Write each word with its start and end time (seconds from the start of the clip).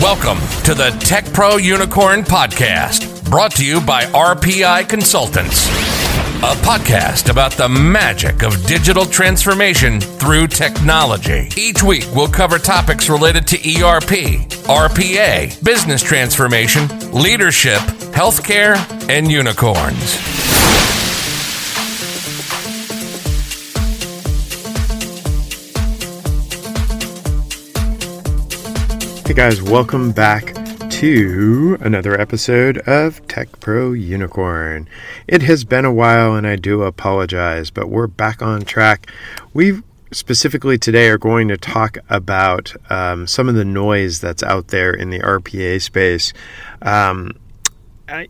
Welcome 0.00 0.38
to 0.64 0.72
the 0.72 0.96
Tech 1.00 1.26
Pro 1.34 1.58
Unicorn 1.58 2.22
Podcast, 2.22 3.28
brought 3.28 3.54
to 3.56 3.66
you 3.66 3.82
by 3.82 4.04
RPI 4.04 4.88
Consultants, 4.88 5.66
a 6.38 6.56
podcast 6.64 7.28
about 7.30 7.52
the 7.52 7.68
magic 7.68 8.42
of 8.42 8.64
digital 8.66 9.04
transformation 9.04 10.00
through 10.00 10.46
technology. 10.46 11.50
Each 11.54 11.82
week, 11.82 12.06
we'll 12.14 12.28
cover 12.28 12.58
topics 12.58 13.10
related 13.10 13.46
to 13.48 13.56
ERP, 13.56 14.48
RPA, 14.66 15.62
business 15.62 16.02
transformation, 16.02 16.88
leadership, 17.12 17.80
healthcare, 18.14 18.76
and 19.10 19.30
unicorns. 19.30 20.39
Hey 29.30 29.36
guys, 29.36 29.62
welcome 29.62 30.10
back 30.10 30.56
to 30.90 31.78
another 31.80 32.20
episode 32.20 32.78
of 32.78 33.24
Tech 33.28 33.60
Pro 33.60 33.92
Unicorn. 33.92 34.88
It 35.28 35.42
has 35.42 35.62
been 35.62 35.84
a 35.84 35.92
while 35.92 36.34
and 36.34 36.48
I 36.48 36.56
do 36.56 36.82
apologize, 36.82 37.70
but 37.70 37.88
we're 37.88 38.08
back 38.08 38.42
on 38.42 38.62
track. 38.62 39.08
We 39.54 39.82
specifically 40.10 40.78
today 40.78 41.06
are 41.10 41.16
going 41.16 41.46
to 41.46 41.56
talk 41.56 41.96
about 42.08 42.74
um, 42.90 43.28
some 43.28 43.48
of 43.48 43.54
the 43.54 43.64
noise 43.64 44.20
that's 44.20 44.42
out 44.42 44.66
there 44.66 44.92
in 44.92 45.10
the 45.10 45.20
RPA 45.20 45.80
space. 45.80 46.32
Um, 46.82 47.36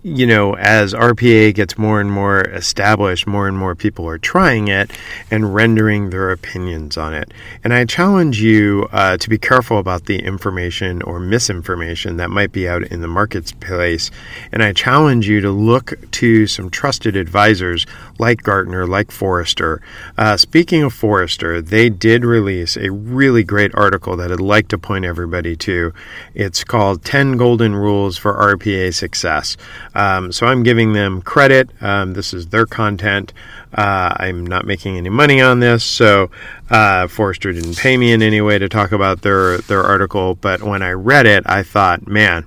you 0.03 0.27
know, 0.27 0.55
as 0.57 0.93
RPA 0.93 1.55
gets 1.55 1.79
more 1.79 2.01
and 2.01 2.11
more 2.11 2.43
established, 2.43 3.27
more 3.27 3.49
and 3.49 3.57
more 3.57 3.75
people 3.75 4.07
are 4.09 4.19
trying 4.19 4.69
it 4.69 4.91
and 5.31 5.55
rendering 5.55 6.11
their 6.11 6.31
opinions 6.31 6.97
on 6.97 7.15
it. 7.15 7.33
And 7.65 7.73
I 7.73 7.85
challenge 7.85 8.41
you 8.41 8.89
uh, 8.93 9.17
to 9.17 9.29
be 9.29 9.39
careful 9.39 9.79
about 9.79 10.07
the 10.07 10.19
information 10.19 11.03
or 11.03 11.19
misinformation 11.19 12.17
that 12.19 12.31
might 12.31 12.53
be 12.53 12.69
out 12.69 12.83
in 12.83 13.01
the 13.01 13.09
marketplace. 13.09 14.11
And 14.53 14.63
I 14.63 14.73
challenge 14.73 15.29
you 15.29 15.41
to 15.41 15.51
look 15.51 15.95
to 16.13 16.47
some 16.47 16.71
trusted 16.71 17.17
advisors 17.17 17.87
like 18.21 18.43
Gartner, 18.43 18.87
like 18.87 19.11
Forrester. 19.11 19.81
Uh, 20.17 20.37
speaking 20.37 20.83
of 20.83 20.93
Forrester, 20.93 21.61
they 21.61 21.89
did 21.89 22.25
release 22.25 22.77
a 22.77 22.93
really 22.93 23.43
great 23.43 23.75
article 23.75 24.15
that 24.17 24.31
I'd 24.31 24.39
like 24.39 24.69
to 24.69 24.79
point 24.79 25.05
everybody 25.05 25.57
to. 25.57 25.93
It's 26.35 26.63
called 26.63 27.05
10 27.05 27.39
Golden 27.39 27.75
Rules 27.75 28.19
for 28.19 28.35
RPA 28.35 28.95
Success. 28.95 29.57
Um, 29.95 30.31
so 30.31 30.47
I'm 30.47 30.63
giving 30.63 30.93
them 30.93 31.23
credit. 31.23 31.71
Um, 31.83 32.13
this 32.13 32.35
is 32.35 32.49
their 32.49 32.67
content. 32.67 33.33
Uh, 33.73 34.15
I'm 34.17 34.47
not 34.47 34.67
making 34.67 34.97
any 34.97 35.09
money 35.09 35.41
on 35.41 35.61
this, 35.61 35.85
so 35.85 36.31
uh, 36.69 37.07
Forrester 37.07 37.53
didn't 37.53 37.77
pay 37.77 37.97
me 37.97 38.13
in 38.13 38.21
any 38.21 38.41
way 38.41 38.59
to 38.59 38.69
talk 38.69 38.93
about 38.93 39.23
their 39.23 39.59
their 39.59 39.83
article. 39.83 40.35
But 40.35 40.63
when 40.63 40.83
I 40.83 40.91
read 40.91 41.27
it, 41.27 41.45
I 41.47 41.63
thought, 41.63 42.07
man, 42.07 42.47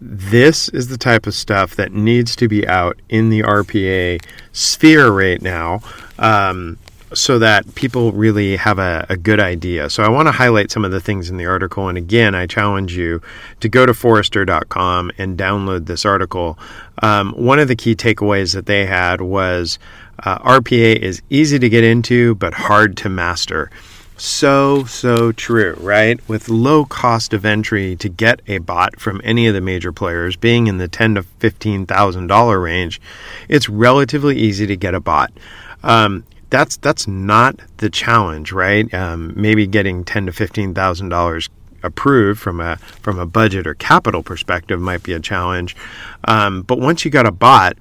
this 0.00 0.68
is 0.70 0.88
the 0.88 0.98
type 0.98 1.26
of 1.26 1.34
stuff 1.34 1.76
that 1.76 1.92
needs 1.92 2.36
to 2.36 2.48
be 2.48 2.66
out 2.66 3.00
in 3.08 3.28
the 3.28 3.42
RPA 3.42 4.22
sphere 4.52 5.10
right 5.10 5.40
now. 5.40 5.80
Um, 6.18 6.78
so 7.14 7.38
that 7.38 7.74
people 7.76 8.12
really 8.12 8.56
have 8.56 8.78
a, 8.78 9.06
a 9.08 9.16
good 9.16 9.38
idea. 9.38 9.88
So 9.88 10.02
I 10.02 10.08
want 10.08 10.26
to 10.26 10.32
highlight 10.32 10.70
some 10.70 10.84
of 10.84 10.90
the 10.90 11.00
things 11.00 11.30
in 11.30 11.36
the 11.36 11.46
article. 11.46 11.88
And 11.88 11.96
again, 11.96 12.34
I 12.34 12.46
challenge 12.46 12.96
you 12.96 13.22
to 13.60 13.68
go 13.68 13.86
to 13.86 13.94
Forrester.com 13.94 15.12
and 15.16 15.38
download 15.38 15.86
this 15.86 16.04
article. 16.04 16.58
Um, 17.02 17.32
one 17.32 17.58
of 17.58 17.68
the 17.68 17.76
key 17.76 17.94
takeaways 17.94 18.54
that 18.54 18.66
they 18.66 18.86
had 18.86 19.20
was 19.20 19.78
uh, 20.24 20.38
RPA 20.38 20.98
is 20.98 21.22
easy 21.30 21.58
to 21.58 21.68
get 21.68 21.84
into, 21.84 22.34
but 22.34 22.54
hard 22.54 22.96
to 22.98 23.08
master. 23.08 23.70
So, 24.18 24.84
so 24.84 25.32
true, 25.32 25.76
right? 25.78 26.26
With 26.26 26.48
low 26.48 26.86
cost 26.86 27.34
of 27.34 27.44
entry 27.44 27.96
to 27.96 28.08
get 28.08 28.40
a 28.46 28.58
bot 28.58 28.98
from 28.98 29.20
any 29.22 29.46
of 29.46 29.54
the 29.54 29.60
major 29.60 29.92
players 29.92 30.36
being 30.36 30.68
in 30.68 30.78
the 30.78 30.88
ten 30.88 31.16
to 31.16 31.22
fifteen 31.22 31.84
thousand 31.84 32.28
dollar 32.28 32.58
range, 32.58 33.00
it's 33.48 33.68
relatively 33.68 34.36
easy 34.38 34.66
to 34.66 34.76
get 34.76 34.94
a 34.94 35.00
bot. 35.00 35.32
Um, 35.82 36.24
that's 36.48 36.78
that's 36.78 37.06
not 37.06 37.60
the 37.76 37.90
challenge, 37.90 38.52
right? 38.52 38.92
Um, 38.94 39.34
maybe 39.36 39.66
getting 39.66 40.02
ten 40.02 40.26
to 40.26 40.32
fifteen 40.32 40.72
thousand 40.72 41.10
dollars 41.10 41.50
approved 41.82 42.40
from 42.40 42.60
a 42.60 42.76
from 42.76 43.18
a 43.18 43.26
budget 43.26 43.66
or 43.66 43.74
capital 43.74 44.22
perspective 44.22 44.80
might 44.80 45.02
be 45.02 45.12
a 45.12 45.20
challenge. 45.20 45.76
Um, 46.24 46.62
but 46.62 46.78
once 46.78 47.04
you 47.04 47.10
got 47.10 47.26
a 47.26 47.32
bot, 47.32 47.76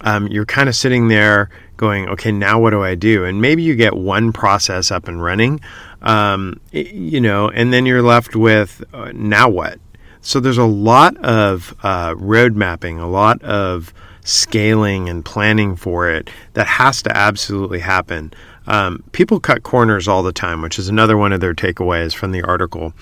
um, 0.00 0.28
you're 0.28 0.46
kind 0.46 0.68
of 0.68 0.74
sitting 0.74 1.08
there 1.08 1.50
going, 1.76 2.08
okay, 2.08 2.32
now 2.32 2.60
what 2.60 2.70
do 2.70 2.82
I 2.82 2.94
do? 2.94 3.24
And 3.24 3.40
maybe 3.40 3.62
you 3.62 3.74
get 3.74 3.96
one 3.96 4.32
process 4.32 4.90
up 4.90 5.08
and 5.08 5.22
running, 5.22 5.60
um, 6.02 6.60
you 6.72 7.20
know, 7.20 7.48
and 7.50 7.72
then 7.72 7.86
you're 7.86 8.02
left 8.02 8.36
with 8.36 8.82
uh, 8.92 9.10
now 9.14 9.48
what? 9.48 9.78
So 10.20 10.40
there's 10.40 10.58
a 10.58 10.64
lot 10.64 11.16
of 11.18 11.74
uh, 11.82 12.14
road 12.16 12.56
mapping, 12.56 12.98
a 12.98 13.08
lot 13.08 13.42
of 13.42 13.92
scaling 14.24 15.08
and 15.08 15.22
planning 15.24 15.76
for 15.76 16.08
it 16.08 16.30
that 16.54 16.66
has 16.66 17.02
to 17.02 17.14
absolutely 17.14 17.80
happen. 17.80 18.32
Um, 18.66 19.04
people 19.12 19.38
cut 19.38 19.62
corners 19.62 20.08
all 20.08 20.22
the 20.22 20.32
time, 20.32 20.62
which 20.62 20.78
is 20.78 20.88
another 20.88 21.18
one 21.18 21.34
of 21.34 21.40
their 21.40 21.54
takeaways 21.54 22.14
from 22.14 22.32
the 22.32 22.42
article. 22.42 22.94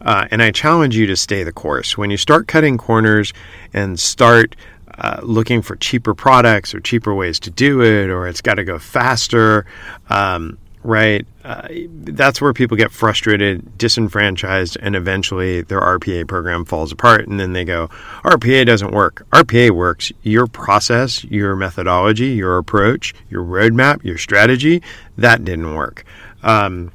Uh, 0.00 0.26
and 0.30 0.42
I 0.42 0.50
challenge 0.50 0.96
you 0.96 1.06
to 1.06 1.16
stay 1.16 1.42
the 1.42 1.52
course. 1.52 1.98
When 1.98 2.10
you 2.10 2.16
start 2.16 2.48
cutting 2.48 2.78
corners 2.78 3.34
and 3.74 4.00
start 4.00 4.56
uh, 5.00 5.20
looking 5.22 5.62
for 5.62 5.76
cheaper 5.76 6.14
products 6.14 6.74
or 6.74 6.80
cheaper 6.80 7.14
ways 7.14 7.40
to 7.40 7.50
do 7.50 7.82
it, 7.82 8.10
or 8.10 8.26
it's 8.28 8.42
got 8.42 8.54
to 8.54 8.64
go 8.64 8.78
faster, 8.78 9.64
um, 10.10 10.58
right? 10.82 11.26
Uh, 11.42 11.68
that's 12.04 12.40
where 12.40 12.52
people 12.52 12.76
get 12.76 12.90
frustrated, 12.90 13.78
disenfranchised, 13.78 14.76
and 14.80 14.94
eventually 14.94 15.62
their 15.62 15.80
RPA 15.80 16.28
program 16.28 16.64
falls 16.66 16.92
apart. 16.92 17.26
And 17.28 17.40
then 17.40 17.54
they 17.54 17.64
go, 17.64 17.88
RPA 18.24 18.66
doesn't 18.66 18.92
work. 18.92 19.26
RPA 19.32 19.70
works. 19.70 20.12
Your 20.22 20.46
process, 20.46 21.24
your 21.24 21.56
methodology, 21.56 22.28
your 22.28 22.58
approach, 22.58 23.14
your 23.30 23.42
roadmap, 23.42 24.04
your 24.04 24.18
strategy, 24.18 24.82
that 25.16 25.44
didn't 25.44 25.74
work. 25.74 26.04
Um, 26.42 26.92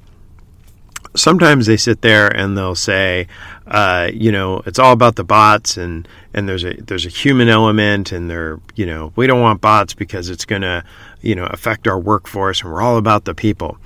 sometimes 1.16 1.66
they 1.66 1.78
sit 1.78 2.02
there 2.02 2.28
and 2.28 2.58
they'll 2.58 2.76
say, 2.76 3.28
uh, 3.68 4.10
you 4.14 4.32
know, 4.32 4.62
it's 4.66 4.80
all 4.80 4.92
about 4.92 5.16
the 5.16 5.24
bots 5.24 5.78
and, 5.78 6.08
and 6.36 6.50
there's 6.50 6.66
a 6.66 6.74
there's 6.74 7.06
a 7.06 7.10
human 7.10 7.48
element 7.48 8.12
and 8.12 8.30
they're 8.30 8.60
you 8.76 8.86
know 8.86 9.14
we 9.16 9.26
don't 9.26 9.42
want 9.42 9.62
bots 9.62 9.94
because 9.94 10.30
it's 10.30 10.46
going 10.46 10.62
to 10.62 10.84
you 11.22 11.34
know 11.34 11.46
affect 11.46 11.88
our 11.88 11.98
workforce 11.98 12.62
and 12.62 12.72
we're 12.72 12.82
all 12.82 12.98
about 12.98 13.24
the 13.24 13.34
people 13.34 13.78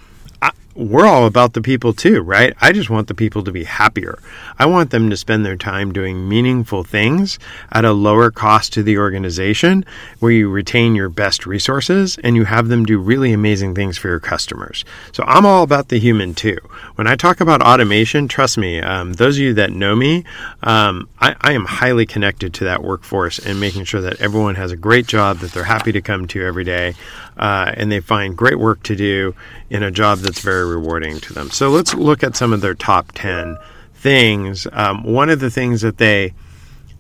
we're 0.80 1.06
all 1.06 1.26
about 1.26 1.54
the 1.54 1.62
people 1.62 1.92
too, 1.92 2.22
right? 2.22 2.54
I 2.62 2.72
just 2.72 2.90
want 2.90 3.10
the 3.10 3.14
people 3.14 3.44
to 3.44 3.52
be 3.52 3.66
happier. 3.66 4.18
I 4.58 4.66
want 4.66 4.92
them 4.92 5.10
to 5.10 5.18
spend 5.18 5.46
their 5.46 5.58
time 5.58 5.92
doing 5.92 6.30
meaningful 6.30 6.86
things 6.86 7.38
at 7.74 7.84
a 7.84 7.92
lower 7.92 8.32
cost 8.32 8.72
to 8.74 8.84
the 8.84 8.98
organization 8.98 9.84
where 10.20 10.32
you 10.32 10.50
retain 10.50 10.96
your 10.96 11.10
best 11.10 11.46
resources 11.46 12.18
and 12.24 12.38
you 12.38 12.46
have 12.46 12.70
them 12.70 12.86
do 12.86 12.98
really 12.98 13.34
amazing 13.34 13.76
things 13.76 13.98
for 13.98 14.08
your 14.08 14.22
customers. 14.22 14.86
So 15.12 15.24
I'm 15.28 15.46
all 15.46 15.64
about 15.64 15.90
the 15.90 16.00
human 16.00 16.34
too. 16.34 16.58
When 16.96 17.08
I 17.08 17.18
talk 17.18 17.42
about 17.42 17.62
automation, 17.62 18.30
trust 18.30 18.58
me, 18.58 18.80
um, 18.80 19.14
those 19.14 19.36
of 19.36 19.42
you 19.42 19.54
that 19.56 19.74
know 19.74 19.98
me, 19.98 20.24
um, 20.64 21.10
I, 21.20 21.36
I 21.42 21.52
am 21.52 21.66
highly 21.66 22.06
connected 22.06 22.54
to 22.54 22.64
that 22.64 22.84
workforce 22.84 23.38
and 23.38 23.60
making 23.60 23.84
sure 23.84 24.02
that 24.02 24.22
everyone 24.22 24.56
has 24.56 24.72
a 24.72 24.78
great 24.78 25.08
job 25.08 25.40
that 25.40 25.52
they're 25.52 25.66
happy 25.66 25.92
to 25.92 26.02
come 26.02 26.26
to 26.28 26.46
every 26.46 26.64
day 26.64 26.96
uh, 27.40 27.74
and 27.76 27.92
they 27.92 28.02
find 28.02 28.38
great 28.38 28.60
work 28.60 28.84
to 28.84 28.96
do 28.96 29.34
in 29.70 29.82
a 29.82 29.90
job 29.90 30.20
that's 30.20 30.42
very 30.42 30.66
rewarding 30.66 31.20
to 31.22 31.34
them. 31.34 31.50
So 31.50 31.70
let's 31.70 31.94
look 31.94 32.22
at 32.22 32.36
some 32.36 32.54
of 32.54 32.62
their 32.62 32.76
top 32.76 33.14
10 33.14 33.58
things. 33.96 34.68
Um, 34.74 35.04
one 35.04 35.30
of 35.30 35.40
the 35.40 35.50
things 35.50 35.82
that 35.82 35.98
they 35.98 36.34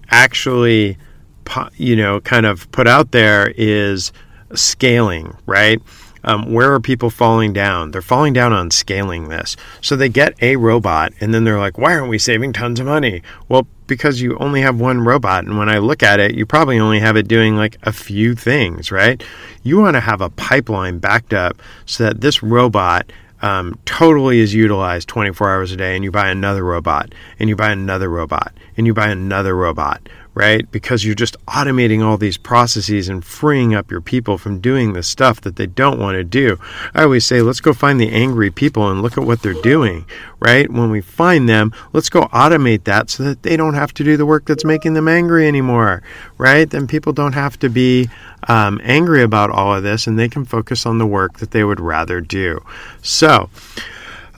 actually, 0.09 0.97
you 1.75 1.95
know, 1.95 2.21
kind 2.21 2.45
of 2.45 2.71
put 2.71 2.87
out 2.87 3.11
there 3.11 3.53
is 3.57 4.13
scaling, 4.55 5.35
right? 5.45 5.81
Um, 6.23 6.51
where 6.51 6.73
are 6.73 6.79
people 6.79 7.09
falling 7.09 7.53
down? 7.53 7.91
They're 7.91 8.01
falling 8.01 8.33
down 8.33 8.53
on 8.53 8.71
scaling 8.71 9.29
this. 9.29 9.55
So 9.81 9.95
they 9.95 10.09
get 10.09 10.41
a 10.41 10.55
robot 10.55 11.13
and 11.19 11.33
then 11.33 11.43
they're 11.43 11.59
like, 11.59 11.77
why 11.77 11.95
aren't 11.95 12.09
we 12.09 12.19
saving 12.19 12.53
tons 12.53 12.79
of 12.79 12.85
money? 12.85 13.21
Well, 13.47 13.67
because 13.87 14.21
you 14.21 14.37
only 14.37 14.61
have 14.61 14.79
one 14.79 15.01
robot. 15.01 15.45
And 15.45 15.57
when 15.57 15.69
I 15.69 15.79
look 15.79 16.03
at 16.03 16.19
it, 16.19 16.35
you 16.35 16.45
probably 16.45 16.79
only 16.79 16.99
have 16.99 17.17
it 17.17 17.27
doing 17.27 17.55
like 17.55 17.77
a 17.83 17.91
few 17.91 18.35
things, 18.35 18.91
right? 18.91 19.21
You 19.63 19.79
want 19.79 19.95
to 19.95 20.01
have 20.01 20.21
a 20.21 20.29
pipeline 20.29 20.99
backed 20.99 21.33
up 21.33 21.61
so 21.85 22.03
that 22.03 22.21
this 22.21 22.43
robot 22.43 23.11
um, 23.41 23.79
totally 23.85 24.39
is 24.39 24.53
utilized 24.53 25.07
24 25.07 25.49
hours 25.49 25.71
a 25.71 25.77
day 25.77 25.95
and 25.95 26.03
you 26.03 26.11
buy 26.11 26.29
another 26.29 26.63
robot 26.63 27.13
and 27.39 27.49
you 27.49 27.55
buy 27.55 27.71
another 27.71 28.09
robot 28.09 28.53
and 28.77 28.85
you 28.85 28.93
buy 28.93 29.09
another 29.09 29.55
robot 29.55 30.07
right? 30.39 30.71
Because 30.71 31.03
you're 31.03 31.15
just 31.15 31.35
automating 31.47 32.01
all 32.01 32.15
these 32.15 32.37
processes 32.37 33.09
and 33.09 33.25
freeing 33.25 33.75
up 33.75 33.91
your 33.91 33.99
people 33.99 34.37
from 34.37 34.61
doing 34.61 34.93
the 34.93 35.03
stuff 35.03 35.41
that 35.41 35.57
they 35.57 35.67
don't 35.67 35.99
want 35.99 36.15
to 36.15 36.23
do. 36.23 36.57
I 36.93 37.03
always 37.03 37.25
say, 37.25 37.41
let's 37.41 37.59
go 37.59 37.73
find 37.73 37.99
the 37.99 38.09
angry 38.09 38.49
people 38.49 38.89
and 38.89 39.01
look 39.01 39.17
at 39.17 39.25
what 39.25 39.41
they're 39.41 39.61
doing, 39.61 40.05
right? 40.39 40.71
When 40.71 40.91
we 40.91 41.01
find 41.01 41.49
them, 41.49 41.73
let's 41.91 42.07
go 42.07 42.21
automate 42.27 42.85
that 42.85 43.09
so 43.09 43.23
that 43.23 43.43
they 43.43 43.57
don't 43.57 43.73
have 43.73 43.93
to 43.95 44.03
do 44.05 44.15
the 44.15 44.25
work 44.25 44.45
that's 44.45 44.63
making 44.63 44.93
them 44.93 45.09
angry 45.09 45.45
anymore, 45.45 46.03
right? 46.37 46.69
Then 46.69 46.87
people 46.87 47.11
don't 47.11 47.33
have 47.33 47.59
to 47.59 47.69
be 47.69 48.09
um, 48.47 48.79
angry 48.81 49.23
about 49.23 49.49
all 49.49 49.75
of 49.75 49.83
this 49.83 50.07
and 50.07 50.17
they 50.17 50.29
can 50.29 50.45
focus 50.45 50.85
on 50.85 50.99
the 50.99 51.05
work 51.05 51.39
that 51.39 51.51
they 51.51 51.65
would 51.65 51.81
rather 51.81 52.21
do. 52.21 52.63
So, 53.01 53.49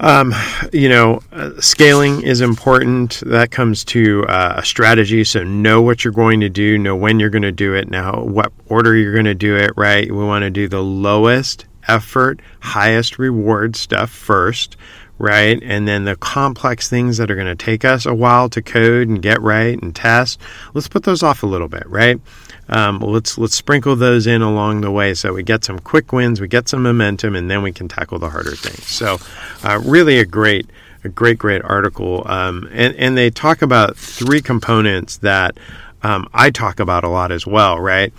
Um, 0.01 0.33
you 0.73 0.89
know, 0.89 1.21
uh, 1.31 1.51
scaling 1.61 2.23
is 2.23 2.41
important. 2.41 3.21
That 3.23 3.51
comes 3.51 3.85
to 3.85 4.25
uh, 4.27 4.55
a 4.57 4.65
strategy. 4.65 5.23
So 5.23 5.43
know 5.43 5.81
what 5.83 6.03
you're 6.03 6.11
going 6.11 6.41
to 6.41 6.49
do, 6.49 6.79
know 6.79 6.95
when 6.95 7.19
you're 7.19 7.29
going 7.29 7.43
to 7.43 7.51
do 7.51 7.75
it, 7.75 7.89
now 7.89 8.23
what 8.23 8.51
order 8.67 8.95
you're 8.95 9.13
going 9.13 9.25
to 9.25 9.35
do 9.35 9.55
it. 9.55 9.71
Right? 9.77 10.11
We 10.11 10.25
want 10.25 10.41
to 10.41 10.49
do 10.49 10.67
the 10.67 10.81
lowest 10.81 11.67
effort, 11.87 12.41
highest 12.61 13.19
reward 13.19 13.75
stuff 13.75 14.09
first 14.09 14.75
right? 15.21 15.61
And 15.61 15.87
then 15.87 16.05
the 16.05 16.15
complex 16.15 16.89
things 16.89 17.17
that 17.17 17.29
are 17.29 17.35
going 17.35 17.45
to 17.45 17.55
take 17.55 17.85
us 17.85 18.07
a 18.07 18.13
while 18.13 18.49
to 18.49 18.61
code 18.61 19.07
and 19.07 19.21
get 19.21 19.39
right 19.39 19.79
and 19.79 19.95
test, 19.95 20.41
let's 20.73 20.87
put 20.87 21.03
those 21.03 21.21
off 21.21 21.43
a 21.43 21.45
little 21.45 21.67
bit, 21.67 21.87
right? 21.87 22.19
Um, 22.69 22.99
let's 22.99 23.37
let's 23.37 23.55
sprinkle 23.55 23.95
those 23.95 24.27
in 24.27 24.41
along 24.41 24.81
the 24.81 24.91
way 24.91 25.13
so 25.13 25.33
we 25.33 25.43
get 25.43 25.63
some 25.63 25.79
quick 25.79 26.13
wins, 26.13 26.39
we 26.39 26.47
get 26.47 26.69
some 26.69 26.83
momentum, 26.83 27.35
and 27.35 27.49
then 27.49 27.63
we 27.63 27.71
can 27.71 27.87
tackle 27.87 28.19
the 28.19 28.29
harder 28.29 28.55
things. 28.55 28.87
So, 28.87 29.17
uh, 29.63 29.81
really 29.83 30.19
a 30.19 30.25
great 30.25 30.69
a 31.03 31.09
great 31.09 31.37
great 31.37 31.61
article, 31.63 32.23
um, 32.27 32.69
and 32.71 32.95
and 32.95 33.17
they 33.17 33.29
talk 33.29 33.61
about 33.61 33.97
three 33.97 34.41
components 34.41 35.17
that 35.17 35.57
um, 36.03 36.27
I 36.33 36.49
talk 36.51 36.79
about 36.79 37.03
a 37.03 37.09
lot 37.09 37.31
as 37.31 37.45
well, 37.45 37.79
right? 37.79 38.13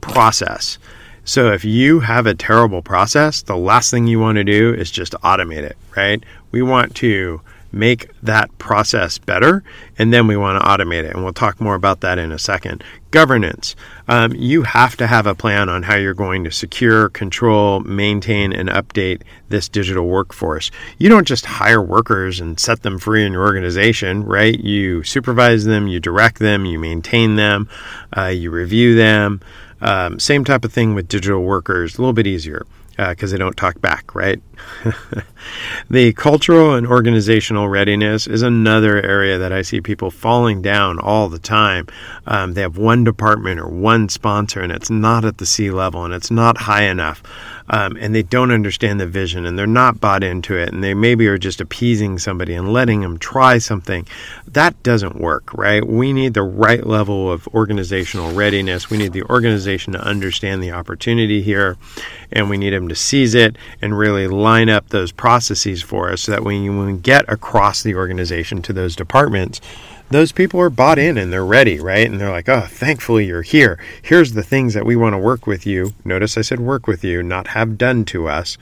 Process. 0.00 0.78
So 1.24 1.52
if 1.52 1.64
you 1.64 2.00
have 2.00 2.26
a 2.26 2.34
terrible 2.34 2.82
process, 2.82 3.42
the 3.42 3.56
last 3.56 3.90
thing 3.90 4.06
you 4.06 4.20
want 4.20 4.36
to 4.36 4.44
do 4.44 4.72
is 4.72 4.92
just 4.92 5.12
automate 5.24 5.64
it, 5.64 5.76
right? 5.96 6.22
We 6.52 6.62
want 6.62 6.94
to 6.96 7.40
make 7.76 8.10
that 8.22 8.56
process 8.58 9.18
better 9.18 9.62
and 9.98 10.12
then 10.12 10.26
we 10.26 10.36
want 10.36 10.60
to 10.60 10.66
automate 10.66 11.04
it. 11.04 11.14
And 11.14 11.22
we'll 11.22 11.32
talk 11.32 11.60
more 11.60 11.74
about 11.74 12.00
that 12.00 12.18
in 12.18 12.32
a 12.32 12.38
second. 12.38 12.82
Governance. 13.10 13.76
Um, 14.08 14.32
you 14.34 14.62
have 14.62 14.96
to 14.96 15.06
have 15.06 15.26
a 15.26 15.34
plan 15.34 15.68
on 15.68 15.82
how 15.82 15.96
you're 15.96 16.14
going 16.14 16.44
to 16.44 16.50
secure, 16.50 17.08
control, 17.08 17.80
maintain, 17.80 18.52
and 18.52 18.68
update 18.68 19.22
this 19.48 19.68
digital 19.68 20.06
workforce. 20.06 20.70
You 20.98 21.08
don't 21.08 21.26
just 21.26 21.46
hire 21.46 21.80
workers 21.80 22.40
and 22.40 22.58
set 22.58 22.82
them 22.82 22.98
free 22.98 23.24
in 23.24 23.32
your 23.32 23.42
organization, 23.42 24.24
right? 24.24 24.58
You 24.58 25.02
supervise 25.02 25.64
them, 25.64 25.86
you 25.86 26.00
direct 26.00 26.38
them, 26.38 26.64
you 26.64 26.78
maintain 26.78 27.36
them, 27.36 27.68
uh, 28.16 28.26
you 28.26 28.50
review 28.50 28.96
them. 28.96 29.40
Um, 29.80 30.18
same 30.18 30.44
type 30.44 30.64
of 30.64 30.72
thing 30.72 30.94
with 30.94 31.08
digital 31.08 31.42
workers, 31.42 31.96
a 31.96 32.00
little 32.00 32.14
bit 32.14 32.26
easier 32.26 32.66
because 32.96 33.32
uh, 33.32 33.34
they 33.34 33.38
don't 33.38 33.56
talk 33.56 33.80
back, 33.80 34.14
right? 34.14 34.40
the 35.90 36.12
cultural 36.14 36.74
and 36.74 36.86
organizational 36.86 37.68
readiness 37.68 38.26
is 38.26 38.42
another 38.42 39.02
area 39.02 39.38
that 39.38 39.52
I 39.52 39.62
see 39.62 39.80
people 39.80 40.10
falling 40.10 40.62
down 40.62 40.98
all 40.98 41.28
the 41.28 41.38
time. 41.38 41.88
Um, 42.26 42.54
they 42.54 42.62
have 42.62 42.78
one 42.78 43.04
department 43.04 43.60
or 43.60 43.68
one 43.68 44.08
sponsor, 44.08 44.60
and 44.60 44.72
it's 44.72 44.90
not 44.90 45.24
at 45.24 45.38
the 45.38 45.46
C 45.46 45.70
level 45.70 46.04
and 46.04 46.14
it's 46.14 46.30
not 46.30 46.56
high 46.56 46.84
enough 46.84 47.22
um, 47.68 47.96
and 48.00 48.14
they 48.14 48.22
don't 48.22 48.50
understand 48.50 49.00
the 49.00 49.06
vision 49.06 49.46
and 49.46 49.58
they're 49.58 49.66
not 49.66 50.00
bought 50.00 50.22
into 50.22 50.56
it 50.56 50.72
and 50.72 50.82
they 50.82 50.94
maybe 50.94 51.26
are 51.26 51.38
just 51.38 51.60
appeasing 51.60 52.18
somebody 52.18 52.54
and 52.54 52.72
letting 52.72 53.00
them 53.00 53.18
try 53.18 53.58
something, 53.58 54.06
that 54.48 54.80
doesn't 54.82 55.20
work, 55.20 55.52
right? 55.54 55.86
We 55.86 56.12
need 56.12 56.34
the 56.34 56.42
right 56.42 56.86
level 56.86 57.30
of 57.30 57.48
organizational 57.48 58.32
readiness. 58.32 58.90
We 58.90 58.98
need 58.98 59.12
the 59.12 59.24
organization 59.24 59.92
to 59.94 60.00
understand 60.00 60.62
the 60.62 60.72
opportunity 60.72 61.42
here 61.42 61.76
and 62.32 62.48
we 62.50 62.56
need 62.56 62.70
them 62.70 62.88
to 62.88 62.94
seize 62.94 63.34
it 63.34 63.56
and 63.82 63.96
really 63.96 64.28
line 64.28 64.68
up 64.68 64.88
those 64.88 65.12
processes 65.12 65.82
for 65.82 66.10
us 66.10 66.22
so 66.22 66.32
that 66.32 66.44
when 66.44 66.86
we 66.86 66.98
get 66.98 67.24
across 67.28 67.82
the 67.82 67.94
organization 67.94 68.62
to 68.62 68.72
those 68.72 68.96
departments, 68.96 69.60
those 70.10 70.32
people 70.32 70.60
are 70.60 70.70
bought 70.70 70.98
in 70.98 71.18
and 71.18 71.32
they're 71.32 71.44
ready, 71.44 71.80
right? 71.80 72.08
And 72.08 72.20
they're 72.20 72.30
like, 72.30 72.48
oh, 72.48 72.66
thankfully 72.68 73.26
you're 73.26 73.42
here. 73.42 73.78
Here's 74.02 74.32
the 74.32 74.42
things 74.42 74.74
that 74.74 74.86
we 74.86 74.96
want 74.96 75.14
to 75.14 75.18
work 75.18 75.46
with 75.46 75.66
you. 75.66 75.94
Notice 76.04 76.38
I 76.38 76.42
said 76.42 76.60
work 76.60 76.86
with 76.86 77.02
you, 77.02 77.22
not 77.22 77.48
have 77.48 77.78
done 77.78 78.04
to 78.06 78.28
us, 78.28 78.56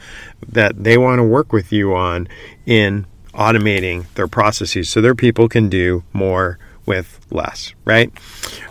that 0.46 0.84
they 0.84 0.96
want 0.96 1.18
to 1.18 1.24
work 1.24 1.52
with 1.52 1.72
you 1.72 1.94
on 1.94 2.28
in 2.66 3.06
automating 3.34 4.06
their 4.14 4.28
processes 4.28 4.88
so 4.88 5.00
their 5.00 5.14
people 5.14 5.48
can 5.48 5.68
do 5.68 6.02
more 6.12 6.58
with 6.86 7.24
less, 7.30 7.74
right? 7.84 8.12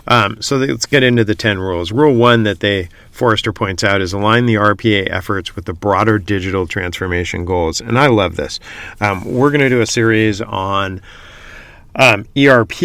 Um, 0.06 0.40
so 0.40 0.56
let's 0.56 0.86
get 0.86 1.02
into 1.02 1.24
the 1.24 1.34
10 1.34 1.58
rules. 1.58 1.92
Rule 1.92 2.14
one 2.14 2.44
that 2.44 2.60
they 2.60 2.88
Forrester 3.10 3.52
points 3.52 3.84
out 3.84 4.00
is 4.00 4.12
align 4.12 4.46
the 4.46 4.54
RPA 4.54 5.08
efforts 5.10 5.54
with 5.54 5.66
the 5.66 5.72
broader 5.72 6.18
digital 6.18 6.66
transformation 6.66 7.44
goals. 7.44 7.80
And 7.80 7.98
I 7.98 8.06
love 8.06 8.36
this. 8.36 8.60
Um, 9.00 9.24
we're 9.24 9.50
going 9.50 9.60
to 9.60 9.68
do 9.68 9.80
a 9.80 9.86
series 9.86 10.40
on 10.40 11.00
um, 11.96 12.26
ERP 12.36 12.82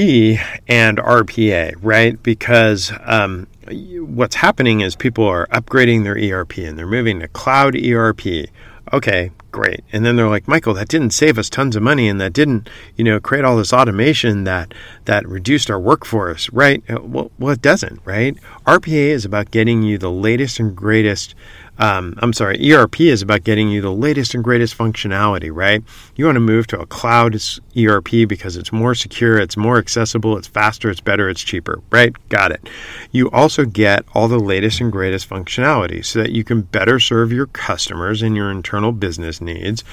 and 0.68 0.98
RPA, 0.98 1.76
right? 1.82 2.22
Because 2.22 2.92
um, 3.04 3.48
what's 3.70 4.36
happening 4.36 4.82
is 4.82 4.96
people 4.96 5.26
are 5.26 5.48
upgrading 5.48 6.04
their 6.04 6.18
ERP 6.18 6.58
and 6.60 6.78
they're 6.78 6.88
moving 6.88 7.20
to 7.20 7.28
cloud 7.28 7.76
ERP. 7.76 8.50
Okay, 8.92 9.32
great. 9.52 9.84
And 9.92 10.06
then 10.06 10.16
they're 10.16 10.30
like, 10.30 10.48
Michael, 10.48 10.74
that 10.76 10.88
didn't 10.88 11.12
save 11.12 11.38
us 11.38 11.50
tons 11.50 11.76
of 11.76 11.84
money 11.84 12.08
and 12.08 12.20
that 12.22 12.34
didn't, 12.34 12.70
you 12.96 13.04
know, 13.04 13.20
create 13.20 13.46
all 13.46 13.58
this 13.58 13.74
automation 13.74 14.44
that 14.46 14.74
that 15.06 15.28
reduced 15.28 15.70
our 15.70 15.80
workforce, 15.80 16.52
right? 16.52 16.84
Well, 17.02 17.32
well 17.38 17.54
it 17.54 17.62
doesn't, 17.62 18.02
right? 18.04 18.36
RPA 18.66 19.10
is 19.10 19.26
about 19.26 19.52
getting 19.52 19.84
you 19.84 19.98
the 19.98 20.12
latest 20.12 20.60
and 20.60 20.76
greatest 20.76 21.36
um, 21.80 22.14
I'm 22.18 22.34
sorry, 22.34 22.72
ERP 22.72 23.02
is 23.02 23.22
about 23.22 23.46
getting 23.46 23.70
you 23.70 23.82
the 23.82 23.92
latest 23.92 24.36
and 24.36 24.44
greatest 24.44 24.78
functionality, 24.78 25.50
right? 25.52 25.82
You 26.16 26.26
want 26.26 26.36
to 26.36 26.42
move 26.42 26.68
to 26.68 26.80
a 26.80 26.86
cloud 26.86 27.38
ERP 27.78 28.28
because 28.28 28.58
it's 28.58 28.74
more 28.74 28.94
secure, 28.94 29.40
it's 29.40 29.56
more 29.56 29.78
accessible, 29.78 30.38
it's 30.38 30.48
faster, 30.48 30.90
it's 30.90 31.00
better, 31.00 31.30
it's 31.30 31.42
cheaper, 31.42 31.82
right? 31.90 32.14
Got 32.28 32.52
it. 32.52 32.70
You 33.12 33.32
also 33.32 33.64
get 33.64 34.04
all 34.14 34.28
the 34.28 34.40
latest 34.40 34.82
and 34.82 34.92
greatest 34.92 35.30
functionality 35.30 36.04
so 36.04 36.20
that 36.20 36.32
you 36.32 36.44
can 36.44 36.62
better 36.64 37.00
serve 37.00 37.32
your 37.32 37.46
customers 37.48 38.22
and 38.22 38.36
your 38.36 38.52
internal 38.52 38.92
business 38.92 39.40
needs. 39.40 39.84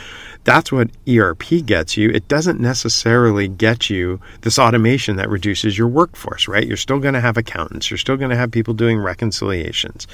That's 0.47 0.71
what 0.71 0.91
ERP 1.09 1.67
gets 1.67 1.97
you. 1.97 2.09
It 2.09 2.29
doesn't 2.29 2.61
necessarily 2.61 3.49
get 3.49 3.91
you 3.91 4.21
this 4.43 4.61
automation 4.61 5.17
that 5.17 5.29
reduces 5.29 5.77
your 5.77 5.89
workforce, 5.89 6.47
right? 6.47 6.65
You're 6.65 6.77
still 6.77 7.01
going 7.01 7.15
to 7.15 7.21
have 7.21 7.37
accountants, 7.37 7.91
you're 7.91 7.99
still 7.99 8.17
going 8.17 8.31
to 8.31 8.37
have 8.37 8.53
people 8.53 8.73
doing 8.73 9.01
reconciliations. 9.01 10.07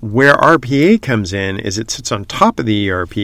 Where 0.00 0.34
RPA 0.34 1.02
comes 1.02 1.32
in 1.32 1.58
is 1.58 1.76
it 1.76 1.90
sits 1.90 2.12
on 2.12 2.24
top 2.24 2.60
of 2.60 2.66
the 2.66 2.88
ERP 2.88 3.16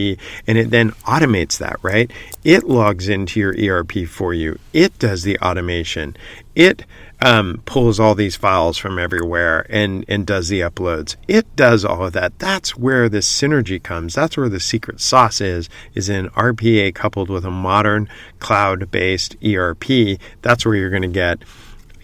and 0.45 0.57
it 0.57 0.71
then 0.71 0.91
automates 1.05 1.57
that, 1.59 1.77
right? 1.83 2.11
It 2.43 2.65
logs 2.65 3.07
into 3.07 3.39
your 3.39 3.55
ERP 3.57 4.05
for 4.05 4.33
you. 4.33 4.59
It 4.73 4.99
does 4.99 5.23
the 5.23 5.37
automation. 5.39 6.17
It 6.53 6.83
um, 7.21 7.61
pulls 7.65 7.99
all 7.99 8.15
these 8.15 8.35
files 8.35 8.77
from 8.77 8.97
everywhere 8.97 9.65
and, 9.69 10.03
and 10.07 10.25
does 10.25 10.49
the 10.49 10.61
uploads. 10.61 11.15
It 11.27 11.55
does 11.55 11.85
all 11.85 12.05
of 12.05 12.13
that. 12.13 12.39
That's 12.39 12.75
where 12.75 13.07
the 13.09 13.19
synergy 13.19 13.81
comes. 13.81 14.15
That's 14.15 14.37
where 14.37 14.49
the 14.49 14.59
secret 14.59 14.99
sauce 14.99 15.39
is, 15.39 15.69
is 15.93 16.09
in 16.09 16.29
RPA 16.29 16.95
coupled 16.95 17.29
with 17.29 17.45
a 17.45 17.51
modern 17.51 18.09
cloud-based 18.39 19.35
ERP. 19.45 20.19
That's 20.41 20.65
where 20.65 20.75
you're 20.75 20.89
going 20.89 21.03
to 21.03 21.07
get 21.07 21.43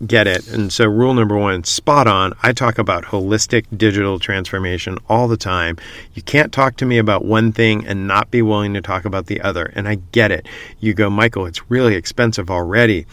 get 0.05 0.27
it. 0.27 0.47
And 0.49 0.71
so, 0.71 0.85
rule 0.85 1.15
number 1.15 1.35
one, 1.35 1.63
spot 1.63 2.05
on. 2.05 2.33
I 2.43 2.53
talk 2.53 2.77
about 2.77 3.05
holistic 3.05 3.65
digital 3.75 4.19
transformation 4.19 4.99
all 5.09 5.27
the 5.27 5.37
time. 5.37 5.77
You 6.13 6.21
can't 6.21 6.53
talk 6.53 6.77
to 6.77 6.85
me 6.85 6.99
about 6.99 7.25
one 7.25 7.51
thing 7.51 7.87
and 7.87 8.07
not 8.07 8.29
be 8.29 8.43
willing 8.43 8.75
to 8.75 8.81
talk 8.81 9.05
about 9.05 9.25
the 9.25 9.41
other. 9.41 9.71
And 9.73 9.87
I 9.87 9.95
get 10.11 10.31
it. 10.31 10.47
You 10.79 10.93
go, 10.93 11.09
Michael, 11.09 11.47
it's 11.47 11.71
really 11.71 11.95
expensive 11.95 12.51
already. 12.51 13.07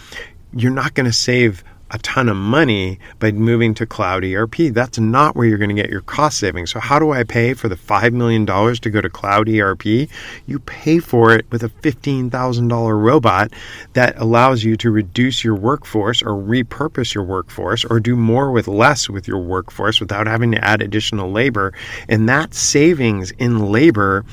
You're 0.52 0.73
not 0.73 0.93
going 0.93 1.07
to 1.07 1.12
save 1.12 1.64
a 1.91 1.99
ton 1.99 2.29
of 2.29 2.37
money 2.37 2.99
by 3.19 3.31
moving 3.33 3.75
to 3.75 3.87
cloud 3.87 4.25
ERP. 4.25 4.57
That's 4.73 4.99
not 4.99 5.37
where 5.37 5.47
you're 5.47 5.59
going 5.59 5.75
to 5.75 5.81
get 5.81 5.91
your 5.91 6.00
cost 6.00 6.38
savings. 6.38 6.73
So, 6.73 6.81
how 6.81 6.99
do 6.99 7.12
I 7.12 7.25
pay 7.25 7.55
for 7.55 7.69
the 7.69 7.76
$5 7.76 8.12
million 8.12 8.47
to 8.47 8.91
go 8.91 9.00
to 9.00 9.11
cloud 9.11 9.49
ERP? 9.49 9.85
You 10.47 10.59
pay 10.67 10.99
for 10.99 11.33
it 11.33 11.47
with 11.50 11.62
a 11.62 11.69
$15,000 11.69 13.03
robot 13.03 13.53
that 13.93 14.19
allows 14.19 14.64
you 14.64 14.76
to 14.79 14.91
reduce 14.91 15.45
your 15.45 15.55
workforce 15.55 16.23
or 16.23 16.31
repurpose 16.31 17.14
your 17.14 17.25
workforce 17.25 17.85
or 17.85 18.00
do 18.00 18.17
more 18.17 18.50
with 18.50 18.67
less 18.67 19.09
with 19.09 19.29
your 19.29 19.38
workforce 19.38 20.00
without 20.00 20.26
having 20.26 20.53
to 20.53 20.64
add 20.64 20.83
additional 20.83 21.31
labor. 21.31 21.73
And 22.09 22.29
that 22.29 22.55
savings 22.55 23.31
in 23.33 23.71
labor 23.71 24.25